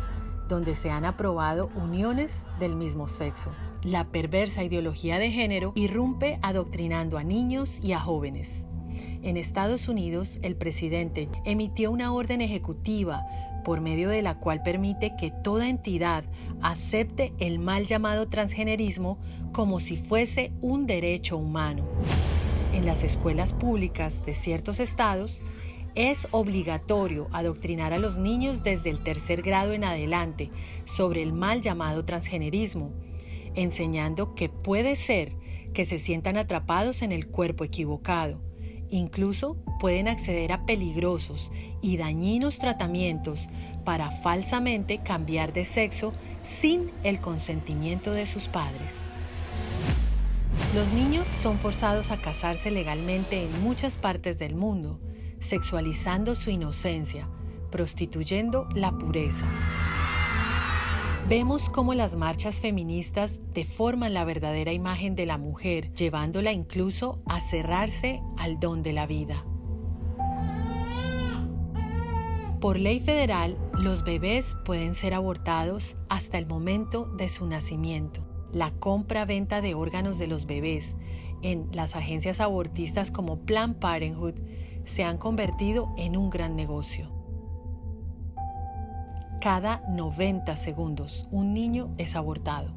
[0.53, 3.50] donde se han aprobado uniones del mismo sexo.
[3.82, 8.66] La perversa ideología de género irrumpe adoctrinando a niños y a jóvenes.
[9.22, 13.24] En Estados Unidos, el presidente emitió una orden ejecutiva
[13.64, 16.22] por medio de la cual permite que toda entidad
[16.61, 19.18] acepte el mal llamado transgenerismo
[19.53, 21.84] como si fuese un derecho humano.
[22.74, 25.40] En las escuelas públicas de ciertos estados,
[25.95, 30.51] es obligatorio adoctrinar a los niños desde el tercer grado en adelante
[30.84, 32.93] sobre el mal llamado transgenerismo,
[33.55, 35.32] enseñando que puede ser
[35.74, 38.40] que se sientan atrapados en el cuerpo equivocado.
[38.90, 43.49] Incluso pueden acceder a peligrosos y dañinos tratamientos
[43.84, 46.12] para falsamente cambiar de sexo
[46.45, 49.05] sin el consentimiento de sus padres.
[50.74, 55.01] Los niños son forzados a casarse legalmente en muchas partes del mundo,
[55.43, 57.28] sexualizando su inocencia,
[57.70, 59.47] prostituyendo la pureza.
[61.28, 67.40] Vemos cómo las marchas feministas deforman la verdadera imagen de la mujer, llevándola incluso a
[67.40, 69.45] cerrarse al don de la vida.
[72.61, 78.24] Por ley federal, los bebés pueden ser abortados hasta el momento de su nacimiento.
[78.53, 80.95] La compra-venta de órganos de los bebés
[81.43, 84.34] en las agencias abortistas como Planned Parenthood
[84.85, 87.11] se han convertido en un gran negocio.
[89.41, 92.72] Cada 90 segundos un niño es abortado.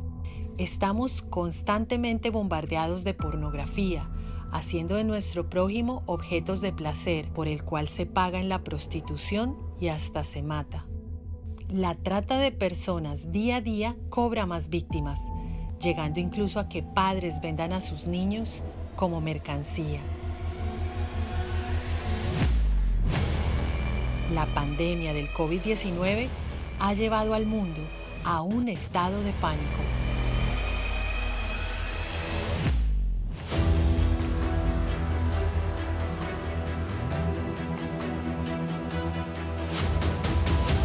[0.57, 4.09] Estamos constantemente bombardeados de pornografía,
[4.51, 9.57] haciendo de nuestro prójimo objetos de placer por el cual se paga en la prostitución
[9.79, 10.87] y hasta se mata.
[11.69, 15.19] La trata de personas día a día cobra más víctimas,
[15.81, 18.63] llegando incluso a que padres vendan a sus niños
[18.95, 19.99] como mercancía.
[24.33, 26.27] La pandemia del COVID-19
[26.79, 27.81] ha llevado al mundo
[28.23, 29.61] a un estado de pánico.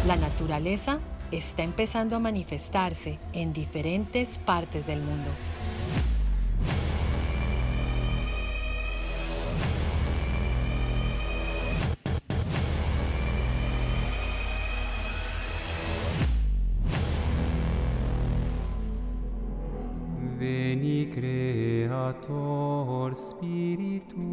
[0.05, 0.99] La naturaleza
[1.31, 5.29] está empezando a manifestarse en diferentes partes del mundo.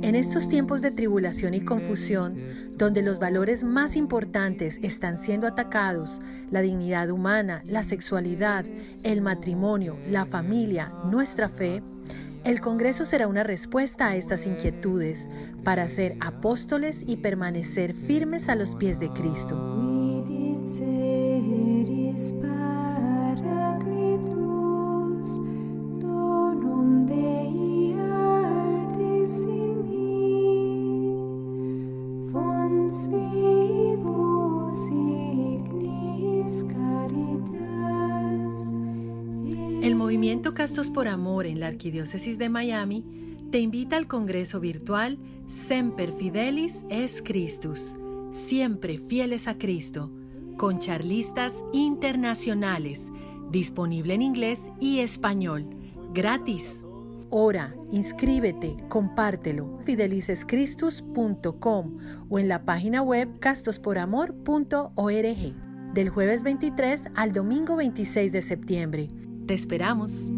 [0.03, 2.39] En estos tiempos de tribulación y confusión,
[2.77, 6.21] donde los valores más importantes están siendo atacados,
[6.51, 8.65] la dignidad humana, la sexualidad,
[9.03, 11.83] el matrimonio, la familia, nuestra fe,
[12.45, 15.27] el Congreso será una respuesta a estas inquietudes
[15.65, 19.57] para ser apóstoles y permanecer firmes a los pies de Cristo.
[41.79, 43.05] Arquidiócesis de Miami
[43.53, 45.17] te invita al Congreso Virtual
[45.47, 47.95] Semper Fidelis es Christus,
[48.33, 50.11] siempre fieles a Cristo,
[50.57, 53.13] con charlistas internacionales,
[53.53, 55.69] disponible en inglés y español,
[56.13, 56.83] gratis.
[57.31, 61.97] Ora, inscríbete, compártelo, fidelicescristus.com
[62.29, 65.55] o en la página web castosporamor.org.
[65.95, 69.11] Del jueves 23 al domingo 26 de septiembre.
[69.47, 70.29] Te esperamos.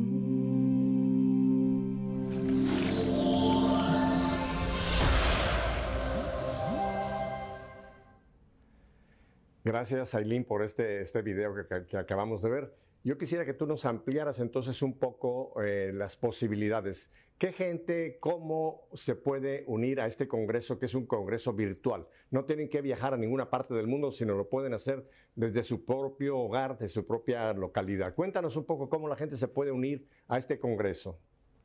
[9.71, 11.55] Gracias, Aileen, por este, este video
[11.87, 12.75] que, acabamos de ver.
[13.05, 17.13] Yo quisiera que tú nos ampliaras entonces un poco eh, las posibilidades.
[17.39, 22.09] ¿Qué gente, cómo se puede unir a este congreso que es un congreso virtual?
[22.33, 25.85] No tienen que viajar a ninguna parte del mundo, sino lo pueden hacer desde su
[25.85, 28.17] propio hogar, de su propia localidad.
[28.17, 31.17] Cuéntanos un poco cómo la gente se puede unir a este congreso.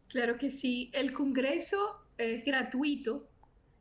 [0.09, 0.91] Claro que sí.
[0.93, 3.27] El congreso es gratuito.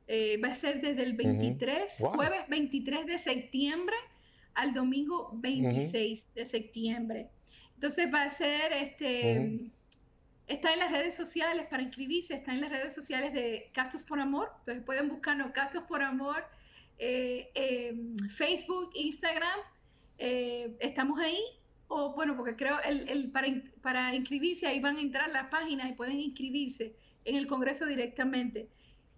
[0.06, 3.96] Eh, va a ser desde el 23, jueves 23 de septiembre
[4.54, 7.28] al domingo 26 de septiembre.
[7.74, 9.70] Entonces va a ser este
[10.46, 14.20] Está en las redes sociales para inscribirse, está en las redes sociales de Castos por
[14.20, 14.52] Amor.
[14.60, 16.44] Entonces pueden buscarnos Castos por Amor,
[16.98, 17.94] eh,
[18.28, 19.58] Facebook, Instagram.
[20.18, 21.40] Eh, estamos ahí.
[21.88, 23.46] O bueno, porque creo el, para,
[23.80, 26.94] para inscribirse ahí van a entrar las páginas y pueden inscribirse
[27.24, 28.68] en el Congreso directamente.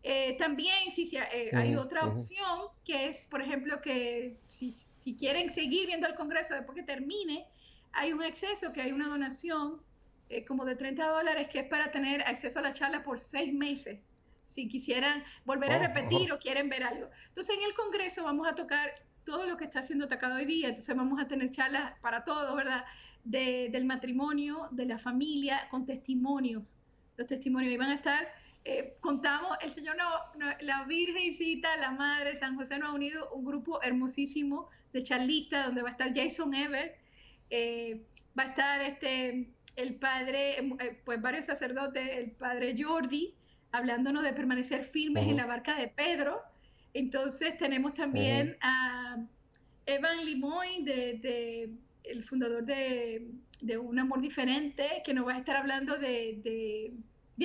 [0.08, 5.88] Eh, también si, hay otra opción que es, por ejemplo, que si, si quieren seguir
[5.88, 7.44] viendo el Congreso después que termine,
[7.92, 9.82] hay un exceso, que hay una donación
[10.28, 13.52] eh, como de 30 dólares, que es para tener acceso a la charla por seis
[13.52, 13.98] meses,
[14.46, 16.36] si quisieran volver a oh, repetir oh.
[16.36, 17.10] o quieren ver algo.
[17.26, 18.88] Entonces, en el Congreso vamos a tocar
[19.24, 22.54] todo lo que está siendo atacado hoy día, entonces vamos a tener charlas para todo,
[22.54, 22.84] ¿verdad?
[23.24, 26.76] del matrimonio, de la familia, con testimonios.
[27.16, 28.28] Los testimonios iban a estar,
[28.68, 33.44] eh, contamos, el Señor, no, la Virgencita, la Madre, San José nos ha unido un
[33.44, 36.96] grupo hermosísimo de charlistas, donde va a estar Jason Ever,
[37.50, 38.02] eh,
[38.36, 43.34] va a estar este el padre, eh, pues varios sacerdotes, el padre Jordi,
[43.70, 46.42] hablándonos de permanecer firmes en la barca de Pedro.
[46.94, 49.18] Entonces tenemos también a
[49.84, 51.70] Evan Limoy, de,
[52.02, 53.28] el fundador de,
[53.78, 56.92] Un Amor Diferente, que nos va a estar hablando de,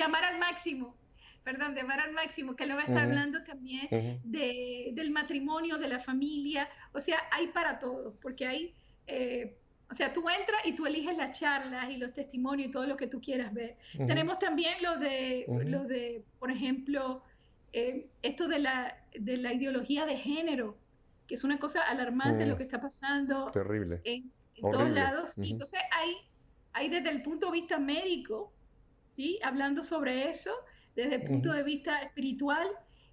[0.02, 0.96] amar al máximo,
[1.44, 5.88] perdón, de amar al máximo, que nos va a estar hablando también del matrimonio, de
[5.88, 8.74] la familia, o sea, hay para todos, porque hay
[9.06, 9.56] eh,
[9.92, 12.96] o sea, tú entras y tú eliges las charlas y los testimonios y todo lo
[12.96, 13.76] que tú quieras ver.
[13.94, 17.22] Tenemos también lo de, lo de por ejemplo,
[17.74, 20.78] eh, esto de la, de la ideología de género,
[21.26, 24.00] que es una cosa alarmante lo que está pasando Terrible.
[24.04, 24.32] en,
[24.62, 25.36] todos lados.
[25.36, 26.14] Y entonces hay,
[26.72, 28.50] hay desde el punto de vista médico,
[29.08, 29.38] ¿sí?
[29.42, 30.52] Hablando sobre eso,
[30.94, 32.68] desde el punto de vista espiritual,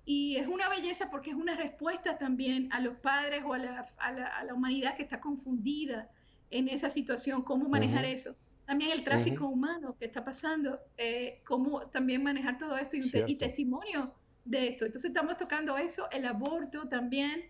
[0.06, 3.94] y es una belleza porque es una respuesta también a los padres o a la,
[3.98, 6.10] a la, a la humanidad que está confundida
[6.52, 8.36] en esa situación, cómo manejar eso.
[8.66, 14.14] También el tráfico humano que está pasando, eh, cómo también manejar todo esto y, testimonio
[14.46, 14.86] de esto.
[14.86, 17.46] Entonces estamos tocando eso, el aborto también,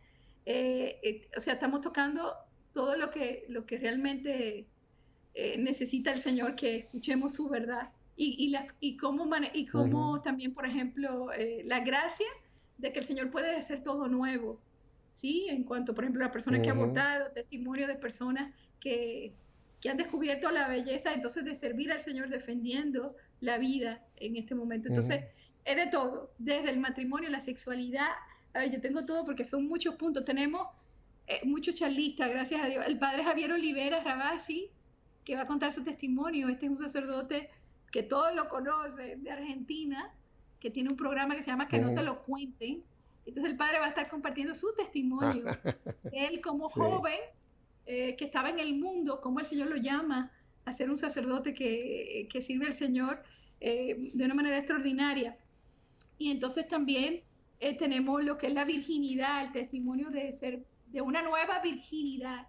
[0.45, 2.34] eh, eh, o sea, estamos tocando
[2.71, 4.67] todo lo que, lo que realmente
[5.57, 7.91] necesita el Señor, que escuchemos su verdad.
[8.22, 11.30] Y, y, la, y cómo, y cómo también, por ejemplo,
[11.63, 12.28] la gracia
[12.78, 14.59] de que el Señor puede hacer todo nuevo.
[15.09, 15.47] ¿sí?
[15.49, 19.34] En cuanto, por ejemplo, a la persona que ha abortado, testimonio de personas que,
[19.89, 24.89] han descubierto la belleza entonces de servir al Señor defendiendo la vida en este momento.
[24.89, 25.24] Entonces,
[25.63, 28.09] es de todo, desde el matrimonio, la sexualidad.
[28.53, 30.26] A ver, yo tengo todo porque son muchos puntos.
[30.26, 30.67] Tenemos
[31.28, 32.86] eh, muchos charlistas, gracias a Dios.
[32.86, 34.70] El padre Javier Olivera Rabasi,
[35.24, 36.49] que va a contar su testimonio.
[36.49, 37.49] Este es un sacerdote
[37.91, 40.13] que todos lo conocen de Argentina,
[40.59, 42.83] que tiene un programa que se llama Que no te lo cuenten.
[43.25, 45.45] Entonces el padre va a estar compartiendo su testimonio.
[46.11, 47.19] Él como joven
[47.85, 50.31] eh, que estaba en el mundo, como el Señor lo llama,
[50.65, 53.23] a ser un sacerdote que, que sirve al Señor
[53.61, 55.37] eh, de una manera extraordinaria.
[56.17, 57.23] Y entonces también
[57.59, 62.47] eh, tenemos lo que es la virginidad, el testimonio de ser de una nueva virginidad,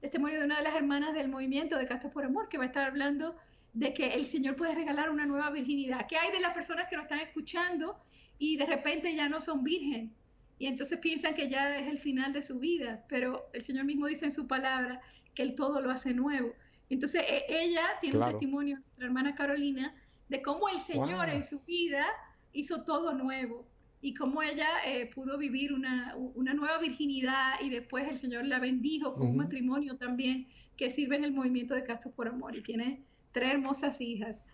[0.00, 2.66] testimonio de una de las hermanas del movimiento de Castos por Amor, que va a
[2.66, 3.36] estar hablando
[3.72, 6.06] de que el Señor puede regalar una nueva virginidad.
[6.08, 7.98] ¿Qué hay de las personas que nos están escuchando
[8.38, 10.12] y de repente ya no son virgen?
[10.58, 14.06] Y entonces piensan que ya es el final de su vida, pero el Señor mismo
[14.06, 15.00] dice en su palabra
[15.34, 16.52] que Él todo lo hace nuevo.
[16.90, 19.94] Entonces e, ella tiene un testimonio, la hermana Carolina,
[20.28, 22.06] de cómo el Señor en su vida
[22.52, 23.66] hizo todo nuevo
[24.02, 29.14] y cómo ella eh, pudo vivir una, nueva virginidad y después el Señor la bendijo
[29.14, 33.04] con un matrimonio también que sirve en el movimiento de Castos por Amor y tiene
[33.32, 34.44] tres hermosas hijas.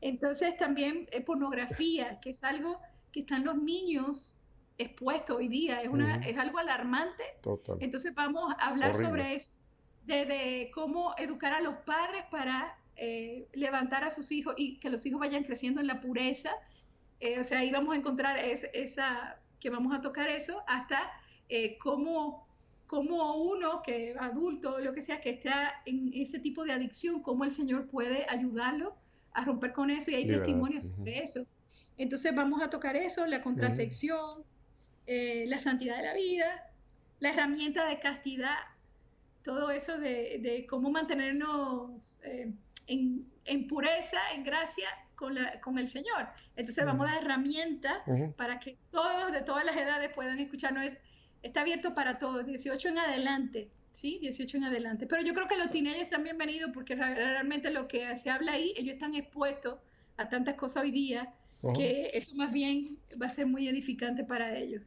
[0.00, 2.80] Entonces también eh, pornografía, que es algo
[3.12, 4.34] que están los niños
[4.78, 7.24] expuestos hoy día, es, una, es algo alarmante.
[7.80, 9.52] Entonces vamos a hablar sobre eso,
[10.04, 15.06] de, cómo educar a los padres para eh, levantar a sus hijos y que los
[15.06, 16.50] hijos vayan creciendo en la pureza
[17.22, 21.08] eh, o sea, ahí vamos a encontrar esa, que vamos a tocar eso, hasta
[21.48, 21.78] eh,
[22.92, 27.44] cómo, uno, que adulto, lo que sea, que está en ese tipo de adicción, cómo
[27.44, 28.94] el Señor puede ayudarlo
[29.32, 31.46] a romper con eso y hay testimonios sobre eso.
[31.96, 34.44] Entonces vamos a tocar eso, la contracepción,
[35.06, 36.70] eh, la santidad de la vida,
[37.18, 38.58] la herramienta de castidad,
[39.42, 46.28] todo eso de, cómo mantenernos en, en, pureza, en gracia con, el Señor.
[46.56, 48.02] Entonces vamos a dar herramientas
[48.36, 50.90] para que todos, de todas las edades, puedan escucharnos.
[51.42, 53.70] Está abierto para todos, 18 en adelante.
[53.90, 55.06] Sí, 18 en adelante.
[55.06, 58.72] Pero yo creo que los teenagers están bienvenidos porque realmente lo que se habla ahí,
[58.76, 59.78] ellos están expuestos
[60.16, 61.34] a tantas cosas hoy día
[61.74, 64.82] que eso más bien va a ser muy edificante para ellos.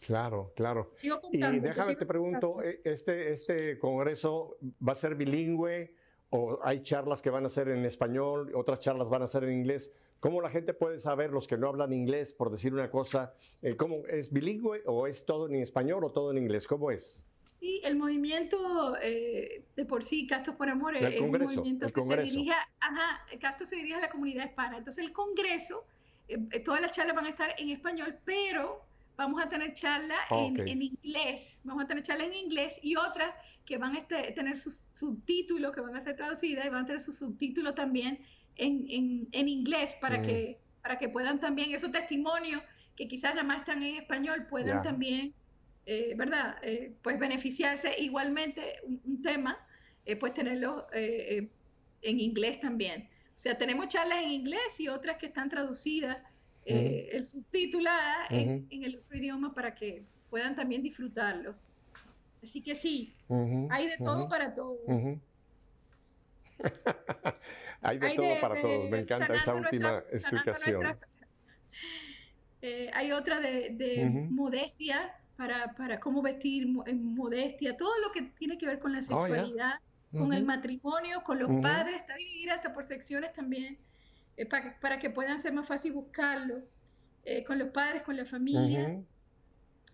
[0.00, 0.92] Claro, claro.
[1.30, 4.56] y déjame te pregunto, eh, este, este congreso
[4.86, 5.94] va a ser bilingüe
[6.30, 9.52] o hay charlas que van a ser en español, otras charlas van a ser en
[9.52, 9.92] inglés.
[10.22, 13.74] ¿Cómo la gente puede saber, los que no hablan inglés, por decir una cosa, eh,
[13.74, 16.68] cómo es bilingüe o es todo en español o todo en inglés?
[16.68, 17.24] ¿Cómo es?
[17.58, 22.22] Sí, el movimiento eh, de por sí, Castos por Amor, es un movimiento que se
[22.22, 24.78] dirige, ajá, Castos se dirige a la comunidad hispana.
[24.78, 25.84] Entonces el Congreso,
[26.28, 28.80] eh, todas las charlas van a estar en español, pero
[29.16, 33.34] vamos a tener charlas en, en, inglés, vamos a tener charlas en inglés y otras
[33.64, 36.86] que van a este, tener sus subtítulos, que van a ser traducidas y van a
[36.86, 38.20] tener sus subtítulos también
[38.56, 40.22] en, inglés para, mm.
[40.22, 42.62] que, para que puedan también esos testimonios
[42.96, 45.34] que quizás nada más están en español puedan también,
[45.86, 46.56] eh, ¿verdad?
[46.62, 49.58] Eh, pues beneficiarse igualmente un, tema,
[50.04, 51.50] eh, pues tenerlo en
[52.02, 53.08] inglés también.
[53.34, 56.18] O sea, tenemos charlas en inglés y otras que están traducidas,
[56.64, 61.56] el subtitulada en, en el otro idioma para que puedan también disfrutarlo.
[62.42, 63.14] Así que sí,
[63.70, 64.78] hay de todo para todos.
[67.82, 68.90] hay de todo para todos.
[68.90, 70.96] Me encanta esa última explicación.
[72.64, 78.56] Eh, hay otra de, modestia, para, para, cómo vestir en modestia, todo lo que tiene
[78.56, 79.80] que ver con la oh, sexualidad,
[80.12, 83.78] con el matrimonio, con los padres, está dividida hasta por secciones también,
[84.36, 86.62] eh, para, para, que puedan ser más fácil buscarlo,
[87.24, 89.00] eh, con los padres, con la familia,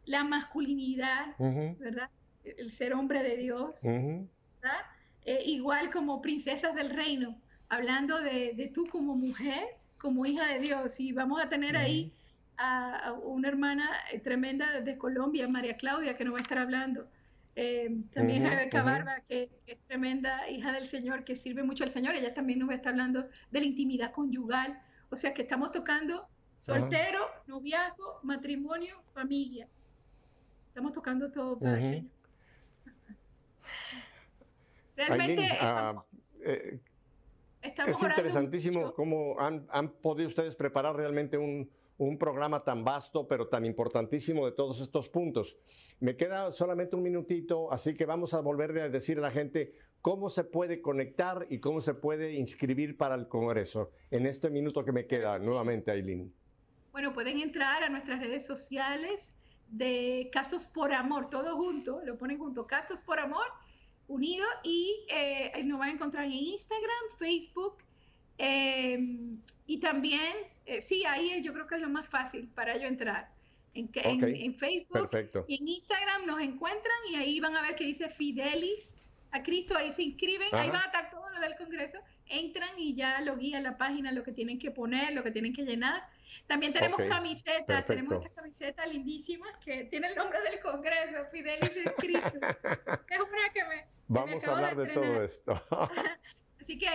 [0.05, 2.11] la masculinidad, ¿verdad?
[2.45, 9.17] el ser hombre de Dios, eh, igual como princesas del reino, hablando de, tú como
[9.17, 11.01] mujer, como hija de Dios.
[11.01, 12.13] Y vamos a tener ahí
[12.57, 17.09] a, una hermana eh, tremenda de Colombia, María Claudia, que nos va a estar hablando.
[17.57, 22.15] Eh, también Rebeca Barba, que, es tremenda hija del Señor, que sirve mucho al Señor.
[22.15, 24.81] Ella también nos va a estar hablando de la intimidad conyugal.
[25.11, 29.69] O sea que estamos tocando soltero, noviazgo, matrimonio, familia.
[30.69, 32.11] Estamos tocando todo para el Señor.
[34.97, 35.49] Realmente
[36.45, 36.81] eh,
[37.87, 39.67] es interesantísimo cómo han,
[40.01, 41.71] podido ustedes preparar realmente un,
[42.19, 45.59] programa tan vasto, pero tan importantísimo de todos estos puntos.
[45.99, 49.75] Me queda solamente un minutito, así que vamos a volver a decir a la gente
[50.01, 53.91] cómo se puede conectar y cómo se puede inscribir para el Congreso.
[54.13, 56.33] En este minuto que me queda, nuevamente, Aileen.
[56.93, 59.35] Bueno, pueden entrar a nuestras redes sociales
[59.69, 63.47] de Casos por Amor, todo junto, lo ponen junto, Casos por Amor
[64.09, 67.77] unido y eh, nos van a encontrar en Instagram, Facebook
[68.39, 70.35] em, y también,
[70.67, 73.31] eh, sí, ahí yo creo que es lo más fácil para yo entrar.
[73.75, 75.11] en, Facebook
[75.47, 78.95] y en Instagram nos encuentran y ahí van a ver que dice Fidelis
[79.31, 82.95] a Cristo, ahí se inscriben, ahí van a estar todo lo del Congreso, entran y
[82.95, 86.03] ya lo guía la página, lo que tienen que poner, lo que tienen que llenar.
[86.47, 92.33] También tenemos camisetas, tenemos esta camiseta lindísima que tiene el nombre del Congreso, Fidelis escrito.
[93.11, 93.98] es una que me...
[94.09, 95.53] Vamos a hablar de, todo esto.
[96.61, 96.89] Así que...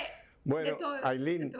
[0.43, 1.53] Bueno, Aileen,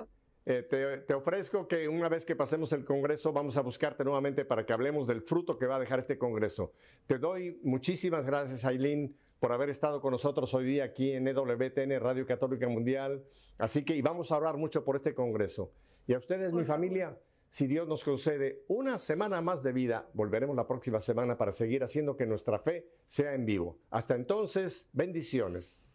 [0.45, 4.66] eh, te, ofrezco que una vez que pasemos el Congreso vamos a buscarte nuevamente para
[4.66, 6.74] que hablemos del fruto que va a dejar este Congreso.
[7.08, 11.97] Te doy muchísimas gracias, Aileen, por haber estado con nosotros hoy día aquí en EWTN,
[12.01, 13.24] Radio Católica Mundial.
[13.58, 15.72] Así que y vamos a hablar mucho por este Congreso.
[16.08, 17.18] Y a ustedes, mi familia,
[17.54, 21.84] si Dios nos concede una semana más de vida, volveremos la próxima semana para seguir
[21.84, 23.78] haciendo que nuestra fe sea en vivo.
[23.91, 25.88] Hasta entonces, bendiciones.